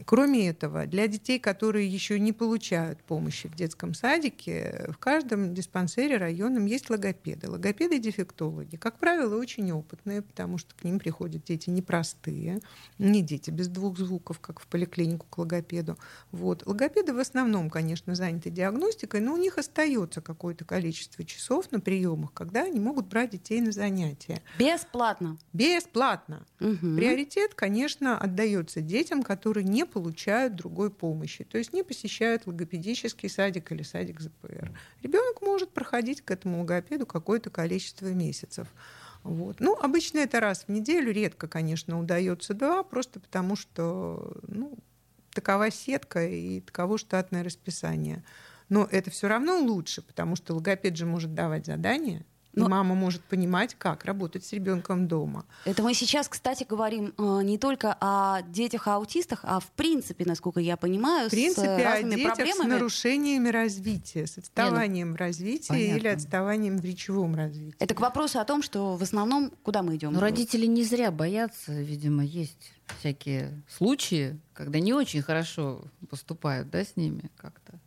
Кроме 0.07 0.47
этого, 0.47 0.85
для 0.85 1.05
детей, 1.07 1.37
которые 1.37 1.85
еще 1.85 2.17
не 2.17 2.31
получают 2.31 3.03
помощи 3.03 3.49
в 3.49 3.55
детском 3.55 3.93
садике, 3.93 4.85
в 4.93 4.97
каждом 4.99 5.53
диспансере 5.53 6.15
районном 6.15 6.65
есть 6.65 6.89
логопеды. 6.89 7.49
Логопеды 7.49 7.97
и 7.97 7.99
дефектологи, 7.99 8.77
как 8.77 8.99
правило, 8.99 9.37
очень 9.37 9.69
опытные, 9.73 10.21
потому 10.21 10.59
что 10.59 10.73
к 10.75 10.85
ним 10.85 10.99
приходят 10.99 11.43
дети 11.43 11.69
непростые, 11.69 12.61
не 12.97 13.21
дети 13.21 13.49
без 13.49 13.67
двух 13.67 13.97
звуков, 13.97 14.39
как 14.39 14.61
в 14.61 14.67
поликлинику 14.67 15.25
к 15.29 15.37
логопеду. 15.39 15.97
Вот. 16.31 16.65
Логопеды 16.65 17.13
в 17.13 17.19
основном, 17.19 17.69
конечно, 17.69 18.15
заняты 18.15 18.49
диагностикой, 18.49 19.19
но 19.19 19.33
у 19.33 19.37
них 19.37 19.57
остается 19.57 20.21
какое-то 20.21 20.63
количество 20.63 21.25
часов 21.25 21.69
на 21.73 21.81
приемах, 21.81 22.31
когда 22.31 22.63
они 22.63 22.79
могут 22.79 23.07
брать 23.07 23.31
детей 23.31 23.59
на 23.59 23.73
занятия. 23.73 24.41
Бесплатно. 24.57 25.37
Бесплатно. 25.51 26.45
Угу. 26.61 26.95
Приоритет, 26.95 27.55
конечно, 27.55 28.17
отдается 28.17 28.79
детям, 28.79 29.21
которые 29.21 29.36
не 29.45 29.85
получают 29.85 30.55
другой 30.55 30.89
помощи, 30.89 31.43
то 31.43 31.57
есть 31.57 31.73
не 31.73 31.83
посещают 31.83 32.47
логопедический 32.47 33.29
садик 33.29 33.71
или 33.71 33.83
садик 33.83 34.19
ЗПР. 34.19 34.71
Ребенок 35.01 35.41
может 35.41 35.71
проходить 35.71 36.21
к 36.21 36.31
этому 36.31 36.59
логопеду 36.59 37.05
какое-то 37.05 37.49
количество 37.49 38.07
месяцев. 38.07 38.67
Вот. 39.23 39.59
Ну, 39.59 39.75
обычно 39.75 40.19
это 40.19 40.39
раз 40.39 40.63
в 40.63 40.69
неделю, 40.69 41.11
редко, 41.11 41.47
конечно, 41.47 41.99
удается 41.99 42.53
два, 42.53 42.83
просто 42.83 43.19
потому 43.19 43.55
что 43.55 44.37
ну, 44.47 44.77
такова 45.33 45.69
сетка 45.69 46.25
и 46.25 46.61
таково 46.61 46.97
штатное 46.97 47.43
расписание. 47.43 48.23
Но 48.69 48.87
это 48.89 49.11
все 49.11 49.27
равно 49.27 49.59
лучше, 49.59 50.01
потому 50.01 50.35
что 50.35 50.53
логопед 50.53 50.97
же 50.97 51.05
может 51.05 51.33
давать 51.33 51.65
задания, 51.65 52.25
но... 52.57 52.65
И 52.65 52.69
мама 52.69 52.95
может 52.95 53.21
понимать, 53.23 53.75
как 53.75 54.05
работать 54.05 54.43
с 54.43 54.51
ребенком 54.51 55.07
дома. 55.07 55.45
Это 55.65 55.83
мы 55.83 55.93
сейчас, 55.93 56.27
кстати, 56.27 56.65
говорим 56.67 57.13
э, 57.17 57.41
не 57.43 57.57
только 57.57 57.95
о 57.99 58.41
детях-аутистах, 58.41 59.41
а 59.43 59.59
в 59.59 59.67
принципе, 59.71 60.25
насколько 60.25 60.59
я 60.59 60.75
понимаю, 60.75 61.27
в 61.27 61.31
принципе, 61.31 61.61
с 61.61 61.83
разными 61.83 62.13
о 62.13 62.17
детях 62.17 62.35
проблемами. 62.35 62.69
с 62.69 62.71
нарушениями 62.71 63.49
развития, 63.49 64.25
с 64.25 64.37
отставанием 64.37 65.13
в 65.13 65.15
развитии 65.15 65.69
Понятно. 65.69 65.97
или 65.97 66.07
отставанием 66.07 66.77
в 66.77 66.85
речевом 66.85 67.35
развитии. 67.35 67.75
Это 67.79 67.93
к 67.93 67.99
вопросу 67.99 68.39
о 68.39 68.45
том, 68.45 68.63
что 68.63 68.95
в 68.97 69.03
основном 69.03 69.51
куда 69.63 69.83
мы 69.83 69.95
идем? 69.95 70.13
Но 70.13 70.19
родители 70.19 70.65
не 70.65 70.83
зря 70.83 71.11
боятся, 71.11 71.73
видимо, 71.73 72.23
есть 72.23 72.73
всякие 72.99 73.63
случаи, 73.69 74.39
когда 74.53 74.79
не 74.79 74.93
очень 74.93 75.21
хорошо 75.21 75.83
поступают, 76.09 76.69
да, 76.69 76.83
с 76.83 76.95
ними 76.95 77.29
как-то. 77.37 77.79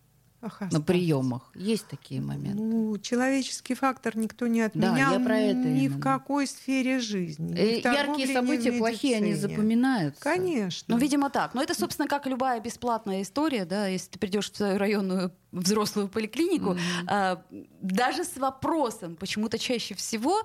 Ах, 0.42 0.62
на 0.70 0.80
приемах. 0.80 1.50
Есть 1.54 1.86
такие 1.88 2.20
моменты. 2.22 2.62
Ну, 2.62 2.96
человеческий 2.98 3.74
фактор 3.74 4.16
никто 4.16 4.46
не 4.46 4.62
отменял 4.62 4.94
да, 4.94 5.18
я 5.18 5.20
про 5.20 5.38
это 5.38 5.68
ни 5.68 5.84
именно. 5.84 5.98
в 5.98 6.00
какой 6.00 6.46
сфере 6.46 6.98
жизни. 6.98 7.54
Э, 7.54 7.80
яркие 7.80 8.32
события 8.32 8.72
плохие, 8.72 9.18
они 9.18 9.34
запоминаются. 9.34 10.22
Конечно. 10.22 10.94
Ну, 10.94 11.00
видимо, 11.00 11.28
так. 11.28 11.52
Но 11.52 11.62
это, 11.62 11.74
собственно, 11.74 12.08
как 12.08 12.26
любая 12.26 12.58
бесплатная 12.60 13.20
история, 13.20 13.66
да, 13.66 13.86
если 13.86 14.12
ты 14.12 14.18
придешь 14.18 14.50
в 14.50 14.56
свою 14.56 14.78
районную 14.78 15.30
взрослую 15.52 16.08
поликлинику, 16.08 16.76
mm-hmm. 16.76 17.66
даже 17.80 18.24
с 18.24 18.36
вопросом, 18.36 19.16
почему-то 19.16 19.58
чаще 19.58 19.94
всего 19.94 20.42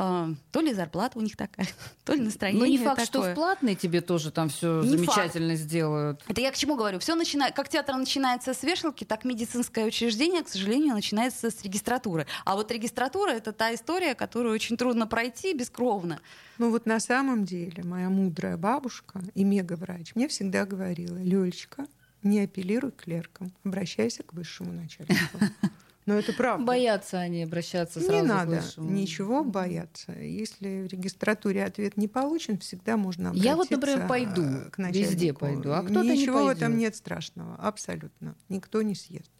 а, 0.00 0.28
то 0.52 0.60
ли 0.60 0.72
зарплата 0.72 1.18
у 1.18 1.22
них 1.22 1.36
такая, 1.36 1.66
то 2.04 2.12
ли 2.12 2.20
настроение. 2.20 2.60
Ну, 2.60 2.70
не 2.70 2.78
факт, 2.78 3.04
такое. 3.04 3.06
что 3.06 3.32
в 3.32 3.34
платной 3.34 3.74
тебе 3.74 4.00
тоже 4.00 4.30
там 4.30 4.48
все 4.48 4.82
замечательно 4.82 5.54
факт. 5.54 5.60
сделают. 5.60 6.22
Это 6.28 6.40
я 6.40 6.52
к 6.52 6.56
чему 6.56 6.76
говорю? 6.76 7.00
Все 7.00 7.16
начинает, 7.16 7.56
как 7.56 7.68
театр 7.68 7.96
начинается 7.96 8.54
с 8.54 8.62
вешалки, 8.62 9.02
так 9.02 9.24
медицинское 9.24 9.84
учреждение, 9.84 10.44
к 10.44 10.48
сожалению, 10.48 10.94
начинается 10.94 11.50
с 11.50 11.64
регистратуры. 11.64 12.28
А 12.44 12.54
вот 12.54 12.70
регистратура 12.70 13.30
это 13.30 13.52
та 13.52 13.74
история, 13.74 14.14
которую 14.14 14.54
очень 14.54 14.76
трудно 14.76 15.08
пройти 15.08 15.52
бескровно. 15.52 16.20
Ну 16.58 16.70
вот 16.70 16.86
на 16.86 17.00
самом 17.00 17.44
деле 17.44 17.82
моя 17.82 18.08
мудрая 18.08 18.56
бабушка 18.56 19.20
и 19.34 19.42
мегаврач 19.42 20.14
мне 20.14 20.28
всегда 20.28 20.64
говорила, 20.64 21.16
Лёлечка, 21.16 21.86
не 22.22 22.40
апеллируй 22.40 22.92
к 22.92 23.04
клеркам, 23.04 23.52
обращайся 23.64 24.22
к 24.22 24.32
высшему 24.32 24.72
начальнику. 24.72 25.38
Но 26.08 26.14
это 26.14 26.32
правда. 26.32 26.64
Боятся 26.64 27.18
они 27.18 27.42
обращаться 27.42 28.00
сразу 28.00 28.14
Не 28.14 28.22
надо 28.22 28.62
ничего 28.78 29.44
бояться. 29.44 30.12
Если 30.12 30.84
в 30.84 30.86
регистратуре 30.86 31.62
ответ 31.62 31.98
не 31.98 32.08
получен, 32.08 32.56
всегда 32.58 32.96
можно 32.96 33.28
обратиться 33.28 33.50
Я 33.50 33.56
вот, 33.56 33.70
например, 33.70 34.08
пойду, 34.08 34.42
к 34.72 34.78
начальнику. 34.78 35.10
везде 35.10 35.34
пойду, 35.34 35.70
а 35.72 35.82
кто-то 35.82 36.04
Ничего 36.04 36.40
не 36.40 36.46
в 36.46 36.48
этом 36.48 36.78
нет 36.78 36.96
страшного, 36.96 37.56
абсолютно. 37.56 38.34
Никто 38.48 38.80
не 38.80 38.94
съест. 38.94 39.30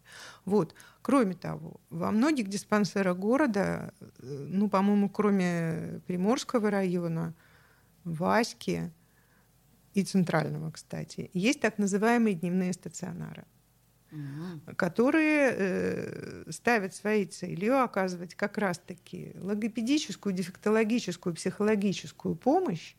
Вот. 0.45 0.75
Кроме 1.01 1.33
того, 1.33 1.81
во 1.89 2.11
многих 2.11 2.47
диспансерах 2.49 3.17
города, 3.17 3.91
э, 3.99 4.47
ну, 4.47 4.69
по-моему, 4.69 5.09
кроме 5.09 6.01
Приморского 6.05 6.69
района, 6.69 7.33
Васьки 8.03 8.91
и 10.01 10.03
Центрального, 10.03 10.71
кстати, 10.71 11.29
есть 11.33 11.61
так 11.61 11.77
называемые 11.77 12.35
дневные 12.35 12.73
стационары 12.73 13.45
угу. 14.11 14.75
которые 14.75 15.53
э, 15.55 16.43
ставят 16.51 16.93
своей 16.95 17.25
целью 17.25 17.81
оказывать 17.81 18.35
как 18.35 18.57
раз-таки 18.57 19.33
логопедическую, 19.39 20.33
дефектологическую, 20.33 21.35
психологическую 21.35 22.35
помощь 22.35 22.95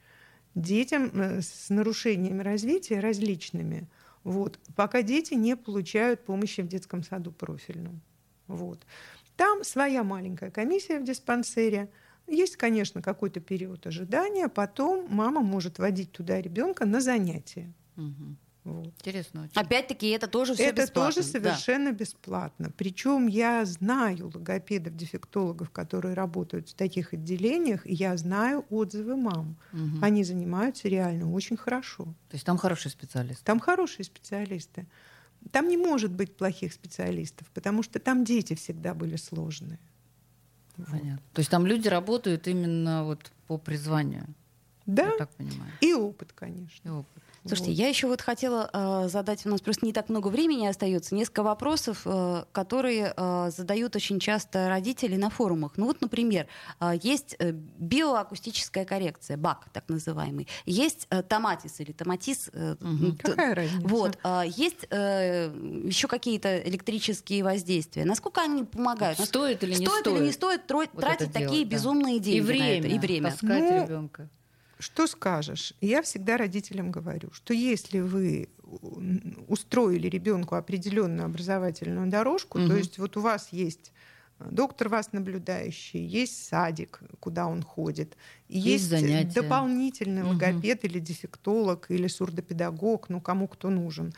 детям 0.54 1.10
э, 1.14 1.40
с 1.42 1.70
нарушениями 1.70 2.42
развития 2.42 3.00
различными, 3.00 3.88
вот, 4.24 4.58
пока 4.76 5.02
дети 5.02 5.34
не 5.34 5.56
получают 5.56 6.24
помощи 6.24 6.60
в 6.60 6.68
детском 6.68 7.02
саду 7.02 7.32
профильном. 7.32 8.00
Вот. 8.46 8.84
Там 9.36 9.64
своя 9.64 10.04
маленькая 10.04 10.50
комиссия 10.50 10.98
в 10.98 11.04
диспансере. 11.04 11.88
Есть, 12.30 12.56
конечно, 12.56 13.02
какой-то 13.02 13.40
период 13.40 13.86
ожидания, 13.86 14.48
потом 14.48 15.06
мама 15.10 15.40
может 15.40 15.78
водить 15.78 16.12
туда 16.12 16.40
ребенка 16.40 16.86
на 16.86 17.00
занятия. 17.00 17.72
Угу. 17.96 18.36
Вот. 18.64 18.86
Интересно 18.86 19.44
очень. 19.44 19.60
Опять-таки, 19.60 20.08
это 20.10 20.28
тоже 20.28 20.54
все 20.54 20.64
Это 20.64 20.82
бесплатно. 20.82 21.12
тоже 21.12 21.26
совершенно 21.26 21.90
да. 21.90 21.96
бесплатно. 21.96 22.70
Причем 22.76 23.26
я 23.26 23.64
знаю 23.64 24.30
логопедов, 24.32 24.94
дефектологов, 24.96 25.70
которые 25.70 26.14
работают 26.14 26.68
в 26.68 26.74
таких 26.74 27.14
отделениях, 27.14 27.86
и 27.86 27.94
я 27.94 28.16
знаю 28.16 28.64
отзывы 28.70 29.16
мам. 29.16 29.56
Угу. 29.72 30.02
Они 30.02 30.24
занимаются 30.24 30.88
реально 30.88 31.32
очень 31.32 31.56
хорошо. 31.56 32.04
То 32.28 32.34
есть 32.34 32.44
там 32.44 32.58
хорошие 32.58 32.92
специалисты? 32.92 33.44
Там 33.44 33.60
хорошие 33.60 34.04
специалисты. 34.04 34.86
Там 35.50 35.68
не 35.68 35.78
может 35.78 36.12
быть 36.12 36.36
плохих 36.36 36.72
специалистов, 36.74 37.48
потому 37.54 37.82
что 37.82 37.98
там 37.98 38.24
дети 38.24 38.54
всегда 38.54 38.94
были 38.94 39.16
сложные. 39.16 39.80
Понятно. 40.88 41.22
То 41.32 41.40
есть 41.40 41.50
там 41.50 41.66
люди 41.66 41.88
работают 41.88 42.46
именно 42.48 43.04
вот 43.04 43.32
по 43.46 43.58
призванию. 43.58 44.26
Да. 44.86 45.06
Я 45.06 45.16
так 45.16 45.30
понимаю. 45.30 45.72
И 45.80 45.92
опыт, 45.92 46.32
конечно. 46.32 46.88
И 46.88 46.90
опыт. 46.90 47.22
Слушайте, 47.46 47.70
Вот. 47.70 47.78
я 47.78 47.88
еще 47.88 48.06
вот 48.06 48.20
хотела 48.20 48.68
э, 48.72 49.08
задать, 49.08 49.46
у 49.46 49.48
нас 49.48 49.60
просто 49.62 49.86
не 49.86 49.92
так 49.94 50.10
много 50.10 50.28
времени 50.28 50.66
остается, 50.66 51.14
несколько 51.14 51.42
вопросов, 51.42 52.02
э, 52.04 52.44
которые 52.52 53.14
э, 53.16 53.50
задают 53.56 53.96
очень 53.96 54.20
часто 54.20 54.68
родители 54.68 55.16
на 55.16 55.30
форумах. 55.30 55.72
Ну 55.76 55.86
вот, 55.86 56.00
например, 56.02 56.46
э, 56.80 56.92
есть 57.02 57.36
э, 57.38 57.52
биоакустическая 57.52 58.84
коррекция, 58.84 59.36
БАК 59.36 59.70
так 59.72 59.88
называемый, 59.88 60.48
есть 60.66 61.06
э, 61.10 61.22
томатис 61.22 61.80
или 61.80 61.92
томатис. 61.92 62.50
э, 62.52 62.76
Мгм. 62.80 63.16
т- 63.16 63.30
Какая 63.30 63.54
разница? 63.54 63.88
Вот, 63.88 64.18
а, 64.22 64.42
есть 64.44 64.86
э, 64.90 65.50
еще 65.84 66.08
какие-то 66.08 66.58
электрические 66.58 67.42
воздействия. 67.42 68.04
Насколько 68.04 68.42
они 68.42 68.64
помогают? 68.64 69.18
Стоит 69.18 69.62
или 69.62 69.70
не 69.76 69.86
стоит, 69.86 70.00
стоит? 70.00 70.16
или 70.18 70.24
не 70.26 70.32
стоит 70.32 70.62
вот 70.70 70.90
тратить 71.00 71.22
это 71.30 71.32
такие 71.32 71.48
делать, 71.50 71.68
да. 71.68 71.76
безумные 71.76 72.18
деньги 72.20 72.38
И 72.38 72.40
на 72.40 72.46
время, 72.46 72.78
это, 72.78 72.88
и 72.88 72.98
время. 72.98 73.30
таскать 73.30 73.62
Ну, 73.70 73.84
ребенка. 73.84 74.28
Что 74.80 75.06
скажешь? 75.06 75.74
Я 75.82 76.00
всегда 76.00 76.38
родителям 76.38 76.90
говорю, 76.90 77.30
что 77.32 77.52
если 77.52 78.00
вы 78.00 78.48
м, 78.64 79.44
устроили 79.46 80.08
ребенку 80.08 80.54
определенную 80.54 81.26
образовательную 81.26 82.08
дорожку, 82.08 82.60
то 82.60 82.74
Мгм. 82.74 82.78
есть 82.78 82.96
вот 82.98 83.18
у 83.18 83.20
вас 83.20 83.50
есть 83.52 83.92
э, 84.38 84.48
доктор 84.50 84.88
вас 84.88 85.12
наблюдающий, 85.12 86.00
есть 86.02 86.46
садик, 86.46 87.02
куда 87.20 87.46
он 87.46 87.62
ходит, 87.62 88.16
Есть 88.64 88.88
есть, 88.88 88.88
занятия. 88.88 89.34
дополнительный 89.34 90.22
Мгм. 90.22 90.64
логопед 90.64 90.84
или 90.86 90.98
дефектолог 90.98 91.90
или 91.90 92.06
сурдопедагог, 92.08 93.10
ну 93.10 93.20
кому 93.20 93.48
кто 93.48 93.68
нужен, 93.68 94.14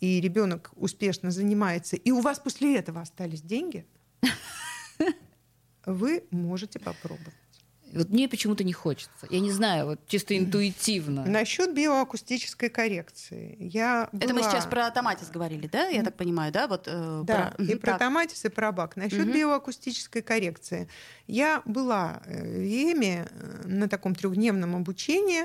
и 0.00 0.20
ребенок 0.20 0.72
успешно 0.76 1.30
занимается, 1.30 1.96
и 1.96 2.10
у 2.12 2.20
вас 2.20 2.38
после 2.40 2.78
этого 2.78 3.02
остались 3.02 3.42
деньги, 3.42 3.86
вы 5.86 6.26
можете 6.30 6.78
попробовать. 6.80 7.51
Вот 7.92 8.08
мне 8.10 8.28
почему-то 8.28 8.64
не 8.64 8.72
хочется. 8.72 9.26
Я 9.30 9.40
не 9.40 9.52
знаю, 9.52 9.86
вот 9.86 10.00
чисто 10.06 10.36
интуитивно. 10.36 11.24
Насчет 11.26 11.74
биоакустической 11.74 12.68
коррекции. 12.70 13.56
Я 13.60 14.08
Это 14.12 14.32
мы 14.34 14.40
была- 14.40 14.50
сейчас 14.50 14.66
про 14.66 14.90
томатис 14.90 15.28
говорили, 15.30 15.66
да? 15.66 15.88
Я 15.88 16.02
так 16.02 16.16
понимаю, 16.16 16.52
да? 16.52 16.66
Вот, 16.68 16.84
э, 16.86 17.22
Да, 17.24 17.54
и 17.58 17.62
Мгм, 17.62 17.78
про 17.78 17.90
так. 17.92 17.98
томатис, 17.98 18.44
и 18.44 18.48
про 18.48 18.72
бак. 18.72 18.96
Насчет 18.96 19.26
Мгм. 19.26 19.32
биоакустической 19.34 20.22
коррекции. 20.22 20.88
Я 21.26 21.62
была 21.66 22.22
э, 22.26 22.42
в 22.42 22.62
ЕМе 22.64 23.26
э, 23.30 23.62
на 23.66 23.88
таком 23.88 24.14
трехдневном 24.14 24.74
обучении. 24.76 25.44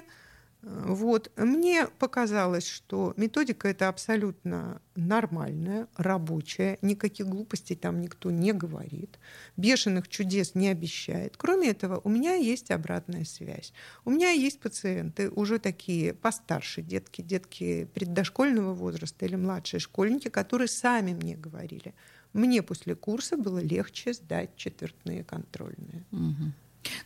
Вот. 0.69 1.31
Мне 1.37 1.87
показалось, 1.99 2.67
что 2.67 3.13
методика 3.17 3.67
это 3.67 3.87
абсолютно 3.87 4.81
нормальная, 4.95 5.87
рабочая, 5.95 6.77
никаких 6.81 7.27
глупостей 7.27 7.75
там 7.75 8.01
никто 8.01 8.31
не 8.31 8.51
говорит, 8.53 9.19
бешеных 9.55 10.07
чудес 10.07 10.55
не 10.55 10.67
обещает. 10.69 11.37
Кроме 11.37 11.69
этого, 11.69 12.01
у 12.03 12.09
меня 12.09 12.35
есть 12.35 12.71
обратная 12.71 13.23
связь. 13.23 13.73
У 14.05 14.09
меня 14.09 14.31
есть 14.31 14.59
пациенты 14.59 15.29
уже 15.29 15.59
такие 15.59 16.13
постарше 16.13 16.81
детки, 16.81 17.21
детки 17.21 17.87
преддошкольного 17.93 18.73
возраста 18.73 19.25
или 19.25 19.35
младшие 19.35 19.79
школьники, 19.79 20.29
которые 20.29 20.67
сами 20.67 21.13
мне 21.13 21.35
говорили, 21.35 21.93
мне 22.33 22.61
после 22.61 22.95
курса 22.95 23.37
было 23.37 23.59
легче 23.59 24.13
сдать 24.13 24.55
четвертные 24.55 25.23
контрольные. 25.23 26.05
Мгм. 26.11 26.53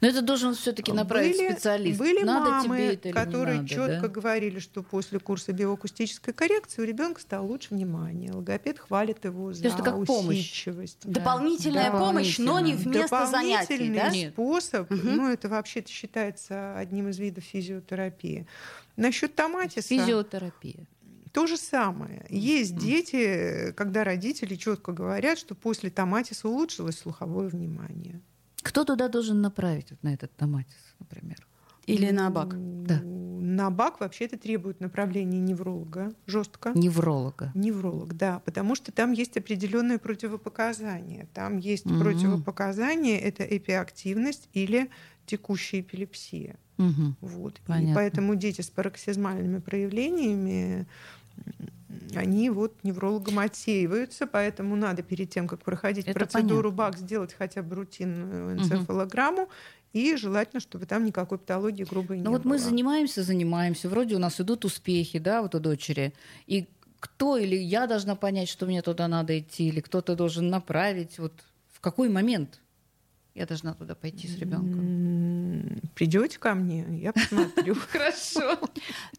Но 0.02 0.08
это 0.08 0.22
должен 0.22 0.54
все-таки 0.56 0.92
направить 0.92 1.38
были, 1.38 1.52
специалист. 1.52 2.00
Были 2.00 2.24
надо 2.24 2.50
мамы, 2.52 2.78
тебе 2.78 2.94
это 2.94 3.12
которые 3.12 3.58
надо, 3.58 3.70
четко 3.70 4.02
да? 4.02 4.08
говорили, 4.08 4.60
что 4.60 4.84
после 4.84 5.20
курса 5.20 5.52
биоакустической 5.54 6.34
коррекции 6.34 6.82
у 6.82 6.86
ребенка 6.86 7.22
стало 7.22 7.46
лучше 7.46 7.68
внимание. 7.74 8.32
Логопед 8.32 8.80
хвалит 8.80 9.24
его 9.26 9.54
за 9.54 9.68
это 9.68 9.84
как 9.84 10.06
помощь. 10.06 10.38
усидчивость. 10.38 11.00
Дополнительная 11.04 11.92
Да. 11.92 12.00
помощь, 12.00 12.38
но 12.40 12.60
не 12.60 12.74
вместо 12.74 13.26
занятий, 13.28 13.78
Дополнительный 13.78 14.00
да? 14.00 14.10
Нет. 14.10 14.34
способ, 14.34 14.90
Мгм. 14.92 15.16
ну 15.16 15.30
это 15.30 15.50
вообще-то 15.50 15.90
считается 15.90 16.78
одним 16.78 17.10
из 17.10 17.20
видов 17.20 17.44
физиотерапии. 17.44 18.46
Насчет 18.98 19.36
томатиса 19.36 19.88
Физиотерапия. 19.88 20.86
то 21.32 21.48
же 21.48 21.56
самое. 21.58 22.26
Есть 22.30 22.72
Мгм. 22.74 22.80
дети, 22.82 23.74
когда 23.78 24.04
родители 24.04 24.56
четко 24.56 24.92
говорят, 24.92 25.38
что 25.38 25.56
после 25.56 25.90
томатиса 25.90 26.50
улучшилось 26.50 26.98
слуховое 27.00 27.48
внимание. 27.48 28.20
Кто 28.62 28.84
туда 28.84 29.08
должен 29.08 29.42
направить 29.42 29.92
вот 29.92 30.04
на 30.04 30.14
этот 30.14 30.36
томатис, 30.36 30.96
например? 31.00 31.48
Или 31.88 32.12
на 32.12 32.30
бак? 32.30 32.56
Да. 32.86 33.02
На 33.04 33.72
бак 33.72 34.00
вообще 34.00 34.26
это 34.26 34.38
требует 34.38 34.80
направления 34.80 35.40
невролога 35.40 36.14
жестко. 36.28 36.72
Невролога. 36.76 37.52
Невролог, 37.56 38.16
да, 38.16 38.40
потому 38.46 38.76
что 38.76 38.92
там 38.92 39.12
есть 39.14 39.36
определенные 39.36 39.98
противопоказания. 39.98 41.28
Там 41.34 41.58
есть 41.58 41.86
Мгм. 41.86 42.00
противопоказания, 42.00 43.18
это 43.18 43.44
эпиактивность 43.44 44.48
или 44.54 44.90
текущая 45.26 45.82
эпилепсия. 45.82 46.56
Мгм. 46.78 47.18
Вот. 47.20 47.58
И 47.58 47.62
Понятно. 47.68 47.96
поэтому 47.96 48.36
дети 48.36 48.62
с 48.62 48.70
пароксизмальными 48.70 49.60
проявлениями, 49.60 50.88
они 52.16 52.50
вот 52.50 52.84
неврологом 52.84 53.40
отсеиваются, 53.40 54.28
поэтому 54.28 54.76
надо 54.76 55.02
перед 55.04 55.30
тем, 55.30 55.48
как 55.48 55.62
проходить 55.64 56.08
Это 56.08 56.20
процедуру 56.20 56.72
понятно. 56.72 56.72
БАК, 56.72 56.98
сделать 56.98 57.34
хотя 57.34 57.62
бы 57.62 57.76
рутинную 57.76 58.58
энцефалограмму, 58.58 59.50
и 59.94 60.16
желательно, 60.16 60.62
чтобы 60.62 60.86
там 60.86 61.06
никакой 61.06 61.38
патологии 61.38 61.84
грубой 61.84 62.18
не 62.18 62.24
Ну 62.24 62.32
вот 62.32 62.44
было. 62.44 62.52
мы 62.54 62.60
занимаемся, 62.60 63.24
занимаемся, 63.24 63.90
вроде 63.90 64.16
у 64.16 64.20
нас 64.20 64.40
идут 64.40 64.64
успехи, 64.66 65.20
да, 65.20 65.42
вот 65.42 65.54
у 65.56 65.60
дочери. 65.60 66.14
И 66.48 66.70
кто 67.00 67.38
или 67.38 67.56
я 67.56 67.88
должна 67.88 68.16
понять, 68.16 68.48
что 68.48 68.66
мне 68.66 68.82
туда 68.82 69.08
надо 69.08 69.38
идти, 69.40 69.68
или 69.68 69.82
кто-то 69.82 70.16
должен 70.16 70.50
направить, 70.50 71.20
вот 71.20 71.34
в 71.74 71.82
какой 71.82 72.10
момент 72.10 72.62
я 73.34 73.46
должна 73.46 73.74
туда 73.74 73.96
пойти 73.96 74.28
с 74.28 74.38
ребенком? 74.38 75.82
Придете 75.96 76.38
ко 76.40 76.54
мне, 76.54 76.86
я 77.02 77.12
посмотрю. 77.12 77.76
Хорошо. 77.92 78.58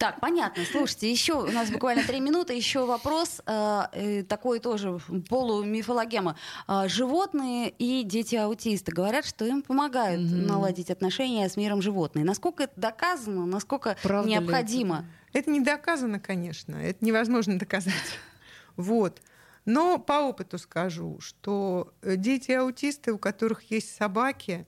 Так, 0.02 0.18
понятно. 0.18 0.64
Слушайте, 0.64 1.08
еще 1.08 1.34
у 1.34 1.52
нас 1.52 1.70
буквально 1.70 2.02
три 2.02 2.18
минуты. 2.18 2.54
Еще 2.54 2.84
вопрос 2.84 3.40
э, 3.46 3.82
э, 3.92 4.22
такой 4.24 4.58
тоже 4.58 4.98
полумифологема. 5.28 6.36
А, 6.66 6.88
животные 6.88 7.68
и 7.70 8.02
дети-аутисты 8.02 8.90
говорят, 8.90 9.24
что 9.24 9.44
им 9.44 9.62
помогают 9.62 10.20
Мгм. 10.20 10.44
наладить 10.44 10.90
отношения 10.90 11.48
с 11.48 11.56
миром 11.56 11.80
животных. 11.80 12.24
Насколько 12.24 12.64
это 12.64 12.72
доказано, 12.74 13.46
насколько 13.46 13.96
Правда 14.02 14.28
ли 14.28 14.34
необходимо? 14.34 15.06
Это 15.32 15.48
не 15.48 15.60
доказано, 15.60 16.18
конечно, 16.18 16.74
это 16.74 17.04
невозможно 17.04 17.56
доказать. 17.56 17.94
Вот. 18.76 19.22
Но 19.66 19.98
по 19.98 20.14
опыту 20.14 20.58
скажу, 20.58 21.20
что 21.20 21.94
э, 22.02 22.16
дети-аутисты, 22.16 23.12
у 23.12 23.18
которых 23.18 23.70
есть 23.70 23.94
собаки, 23.94 24.66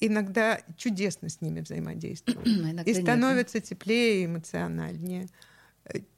иногда 0.00 0.60
чудесно 0.76 1.28
с 1.28 1.40
ними 1.40 1.60
взаимодействуют. 1.60 2.46
Иногда 2.46 2.82
И 2.82 2.92
нет, 2.92 3.02
становятся 3.02 3.60
теплее 3.60 4.22
и 4.22 4.26
эмоциональнее. 4.26 5.28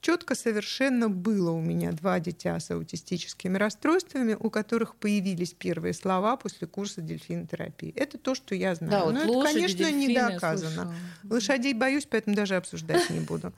Четко 0.01 0.33
совершенно 0.33 1.09
было 1.09 1.51
у 1.51 1.61
меня 1.61 1.91
два 1.91 2.19
дитя 2.19 2.59
с 2.59 2.71
аутистическими 2.71 3.55
расстройствами, 3.55 4.35
у 4.39 4.49
которых 4.49 4.95
появились 4.95 5.53
первые 5.53 5.93
слова 5.93 6.37
после 6.37 6.65
курса 6.67 7.01
дельфинотерапии. 7.01 7.93
Это 7.95 8.17
то, 8.17 8.33
что 8.33 8.55
я 8.55 8.73
знаю. 8.73 8.91
Да, 8.91 9.05
вот 9.05 9.13
Но 9.13 9.21
это, 9.21 9.31
лошади, 9.31 9.53
конечно, 9.55 9.91
не 9.91 10.07
дельфины, 10.07 10.11
я 10.11 10.29
доказано. 10.31 10.95
Лошадей 11.23 11.73
боюсь, 11.73 12.07
поэтому 12.09 12.35
даже 12.35 12.55
обсуждать 12.55 13.09
не 13.11 13.19
буду. 13.19 13.53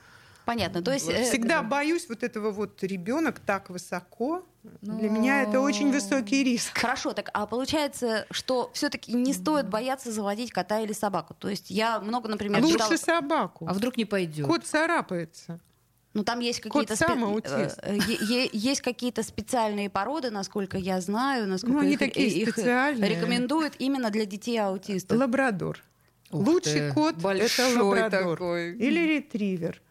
Понятно. 0.51 0.81
То 0.81 0.91
есть 0.91 1.07
э, 1.09 1.23
Всегда 1.23 1.63
боюсь 1.63 2.07
вот 2.09 2.23
этого 2.23 2.51
вот 2.51 2.83
ребенок 2.83 3.39
так 3.39 3.69
высоко. 3.69 4.43
Для 4.81 4.93
Но- 5.09 5.15
меня 5.15 5.43
это 5.43 5.61
очень 5.61 5.91
высокий 5.93 6.43
риск. 6.43 6.77
Хорошо, 6.77 7.13
так 7.13 7.29
а 7.33 7.45
получается, 7.45 8.25
что 8.31 8.69
все-таки 8.73 9.13
не 9.13 9.33
стоит 9.33 9.69
бояться 9.69 10.11
заводить 10.11 10.51
кота 10.51 10.81
или 10.81 10.91
собаку. 10.91 11.33
То 11.35 11.47
есть 11.47 11.69
я 11.71 12.01
много, 12.01 12.27
например, 12.27 12.61
Лучше 12.61 12.77
читала- 12.79 12.97
собаку. 12.97 13.65
А 13.65 13.73
вдруг 13.73 13.95
не 13.95 14.03
пойдет? 14.03 14.45
Кот 14.45 14.65
царапается. 14.65 15.59
Ну, 16.13 16.25
там 16.25 16.41
есть 16.41 16.59
какие-то 16.59 16.95
аутист. 17.05 17.79
э, 17.81 17.97
есть 18.51 18.81
какие-то 18.81 19.23
специальные 19.23 19.89
породы, 19.89 20.29
насколько 20.31 20.77
я 20.77 20.99
знаю, 20.99 21.47
насколько 21.47 21.75
Ну, 21.77 21.79
они 21.83 21.93
их, 21.93 21.99
такие 21.99 22.27
их 22.27 22.49
специальные. 22.49 23.09
рекомендуют 23.15 23.75
именно 23.79 24.09
для 24.09 24.25
детей 24.25 24.57
аутистов. 24.57 25.17
Лабрадор. 25.17 25.79
Ух 26.31 26.45
Лучший 26.47 26.73
ты, 26.89 26.93
кот 26.93 27.13
это 27.13 27.21
большой 27.23 27.75
лабрадор. 27.77 28.37
такой. 28.37 28.75
Или 28.77 28.99
ретривер. 29.15 29.81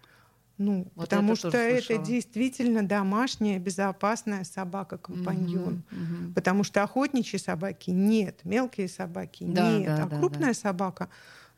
Ну, 0.60 0.92
Вот 0.94 1.08
потому 1.08 1.30
это 1.30 1.36
что 1.36 1.56
это 1.56 1.96
действительно 1.96 2.86
домашняя, 2.86 3.58
безопасная 3.58 4.44
собака-компаньон. 4.44 5.74
Мгм, 5.74 5.84
мгм. 5.90 6.34
Потому 6.34 6.64
что 6.64 6.82
охотничьи 6.82 7.38
собаки 7.38 7.90
нет, 7.90 8.40
мелкие 8.44 8.86
собаки 8.88 9.44
Да, 9.44 9.78
нет, 9.78 9.86
да, 9.86 10.04
а 10.04 10.10
да, 10.10 10.20
крупная 10.20 10.52
собака, 10.52 11.08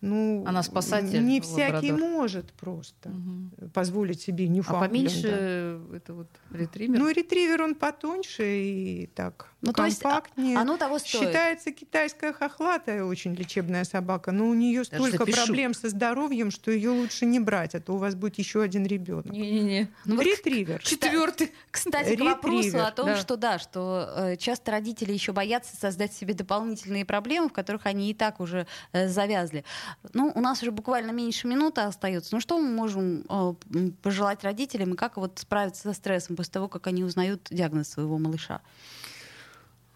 ну, 0.00 0.44
Она 0.46 0.62
спасатель, 0.62 1.24
не 1.24 1.40
всякий 1.40 1.90
лабрадор. 1.90 2.00
может 2.00 2.52
просто 2.52 3.10
Мгм. 3.10 3.50
позволить 3.74 4.20
себе 4.20 4.44
А 4.44 4.48
Ньюфаундленда. 4.54 4.88
поменьше 4.88 5.80
это 5.92 6.14
вот 6.14 6.40
ретривер? 6.50 6.98
Ну, 7.00 7.08
ретривер 7.10 7.62
он 7.62 7.74
потоньше 7.74 8.44
и 8.44 9.06
так 9.06 9.51
Ну, 9.62 9.72
то 9.72 9.84
есть, 9.84 10.00
а, 10.00 10.10
компактнее. 10.10 10.58
оно 10.58 10.76
того 10.76 10.98
стоит. 10.98 11.28
Считается 11.28 11.70
китайская 11.70 12.32
хохлатая 12.32 13.04
очень 13.04 13.32
лечебная 13.34 13.84
собака, 13.84 14.32
но 14.32 14.48
у 14.48 14.54
нее 14.54 14.84
столько 14.84 15.18
запишу. 15.18 15.46
проблем 15.46 15.72
со 15.72 15.88
здоровьем, 15.88 16.50
что 16.50 16.72
ее 16.72 16.90
лучше 16.90 17.26
не 17.26 17.38
брать, 17.38 17.76
а 17.76 17.80
то 17.80 17.92
у 17.92 17.96
вас 17.96 18.16
будет 18.16 18.38
еще 18.38 18.60
один 18.60 18.84
ребенок. 18.84 19.26
Не-не-не. 19.26 19.88
Ну, 20.04 20.16
вот 20.16 20.24
Ретривер. 20.24 20.82
Четвертый. 20.82 21.52
Кстати, 21.70 22.16
к 22.16 22.20
вопросу 22.20 22.58
Ретривер, 22.58 22.84
о 22.84 22.90
том, 22.90 23.06
да. 23.06 23.16
что 23.16 23.36
да, 23.36 23.58
что 23.60 24.12
э, 24.16 24.36
часто 24.36 24.72
родители 24.72 25.12
еще 25.12 25.30
боятся 25.32 25.76
создать 25.76 26.12
себе 26.12 26.34
дополнительные 26.34 27.04
проблемы, 27.04 27.48
в 27.48 27.52
которых 27.52 27.86
они 27.86 28.10
и 28.10 28.14
так 28.14 28.40
уже 28.40 28.66
э, 28.90 29.06
завязли. 29.06 29.64
Ну, 30.12 30.32
у 30.34 30.40
нас 30.40 30.60
уже 30.62 30.72
буквально 30.72 31.12
меньше 31.12 31.46
минуты 31.46 31.82
остается. 31.82 32.34
Ну, 32.34 32.40
что 32.40 32.58
мы 32.58 32.68
можем 32.68 33.24
э, 33.28 33.92
пожелать 34.02 34.42
родителям 34.42 34.94
и 34.94 34.96
как 34.96 35.18
вот 35.18 35.38
справиться 35.38 35.82
со 35.82 35.92
стрессом 35.92 36.34
после 36.34 36.52
того, 36.52 36.66
как 36.66 36.88
они 36.88 37.04
узнают 37.04 37.46
диагноз 37.48 37.90
своего 37.90 38.18
малыша? 38.18 38.60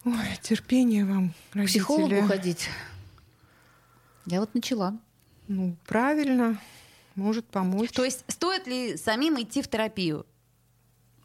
Ой, 0.07 0.15
терпение 0.41 1.05
вам, 1.05 1.35
К 1.51 1.57
родители. 1.57 1.79
психологу 1.81 2.23
ходить. 2.29 2.69
Я 4.27 4.39
вот 4.39 4.55
начала. 4.55 4.97
Ну, 5.49 5.77
правильно, 5.85 6.61
может 7.17 7.45
помочь. 7.47 7.91
То 7.91 8.05
есть 8.05 8.25
стоит 8.29 8.69
ли 8.69 8.97
самим 8.97 9.41
идти 9.43 9.63
в 9.63 9.69
терапию? 9.69 10.25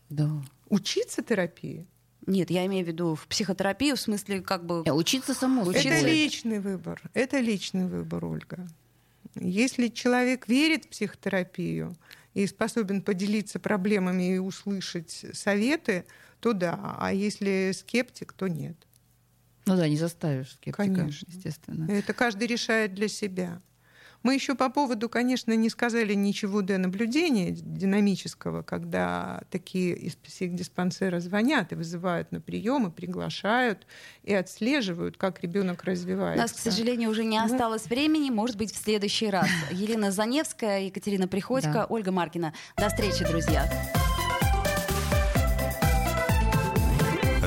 Да. 0.10 0.30
Учиться 0.70 1.22
терапии? 1.22 1.86
Нет, 2.26 2.50
я 2.50 2.66
имею 2.66 2.84
в 2.84 2.88
виду 2.88 3.14
в 3.14 3.28
психотерапию, 3.28 3.96
в 3.96 4.00
смысле 4.00 4.42
как 4.42 4.66
бы... 4.66 4.84
А 4.88 4.94
Учиться 4.94 5.36
само 5.36 5.62
Учиться. 5.62 5.88
Это 5.88 5.98
собой. 6.00 6.12
личный 6.14 6.60
выбор. 6.60 7.02
Это 7.14 7.40
личный 7.40 7.86
выбор, 7.86 8.26
Ольга. 8.26 8.68
Если 9.36 9.90
человек 9.90 10.48
верит 10.48 10.86
в 10.86 10.90
психотерапию 10.90 11.96
и 12.34 12.48
способен 12.48 13.02
поделиться 13.04 13.60
проблемами 13.60 14.36
и 14.36 14.38
услышать 14.40 15.26
советы, 15.34 16.06
то 16.42 16.52
да. 16.54 16.98
А 17.00 17.14
если 17.14 17.72
скептик, 17.74 18.34
то 18.34 18.48
нет. 18.48 18.76
Ну 19.66 19.78
да, 19.78 19.88
не 19.88 19.96
заставишь 19.96 20.52
скептика, 20.54 20.76
Конечно. 20.96 21.28
естественно. 21.30 21.90
Это 21.90 22.14
каждый 22.14 22.48
решает 22.48 22.94
для 22.94 23.08
себя. 23.08 23.62
Мы 24.24 24.36
еще 24.36 24.54
по 24.54 24.70
поводу, 24.70 25.10
конечно, 25.10 25.56
не 25.56 25.68
сказали 25.70 26.14
ничего 26.14 26.62
до 26.62 26.78
наблюдения 26.78 27.52
динамического, 27.52 28.62
когда 28.62 29.42
такие 29.50 29.96
из 29.96 30.16
психдиспансера 30.16 31.20
звонят 31.20 31.72
и 31.72 31.76
вызывают 31.76 32.32
на 32.32 32.40
прием, 32.40 32.88
и 32.88 32.92
приглашают, 32.92 33.88
и 34.24 34.32
отслеживают, 34.34 35.18
как 35.18 35.42
ребенок 35.42 35.82
У 35.84 35.90
развивается. 35.90 36.42
нас, 36.42 36.52
к 36.52 36.60
сожалению, 36.60 37.10
уже 37.10 37.24
не 37.24 37.40
Ну. 37.40 37.46
осталось 37.46 37.86
времени. 37.88 38.30
Может 38.30 38.58
быть, 38.58 38.72
в 38.74 38.78
следующий 38.78 39.30
раз. 39.30 39.48
Елена 39.72 40.12
Заневская, 40.12 40.82
Екатерина 40.82 41.28
Приходько, 41.28 41.72
Да. 41.74 41.86
Ольга 41.88 42.12
Маркина. 42.12 42.54
До 42.78 42.90
встречи, 42.90 43.26
друзья. 43.26 43.68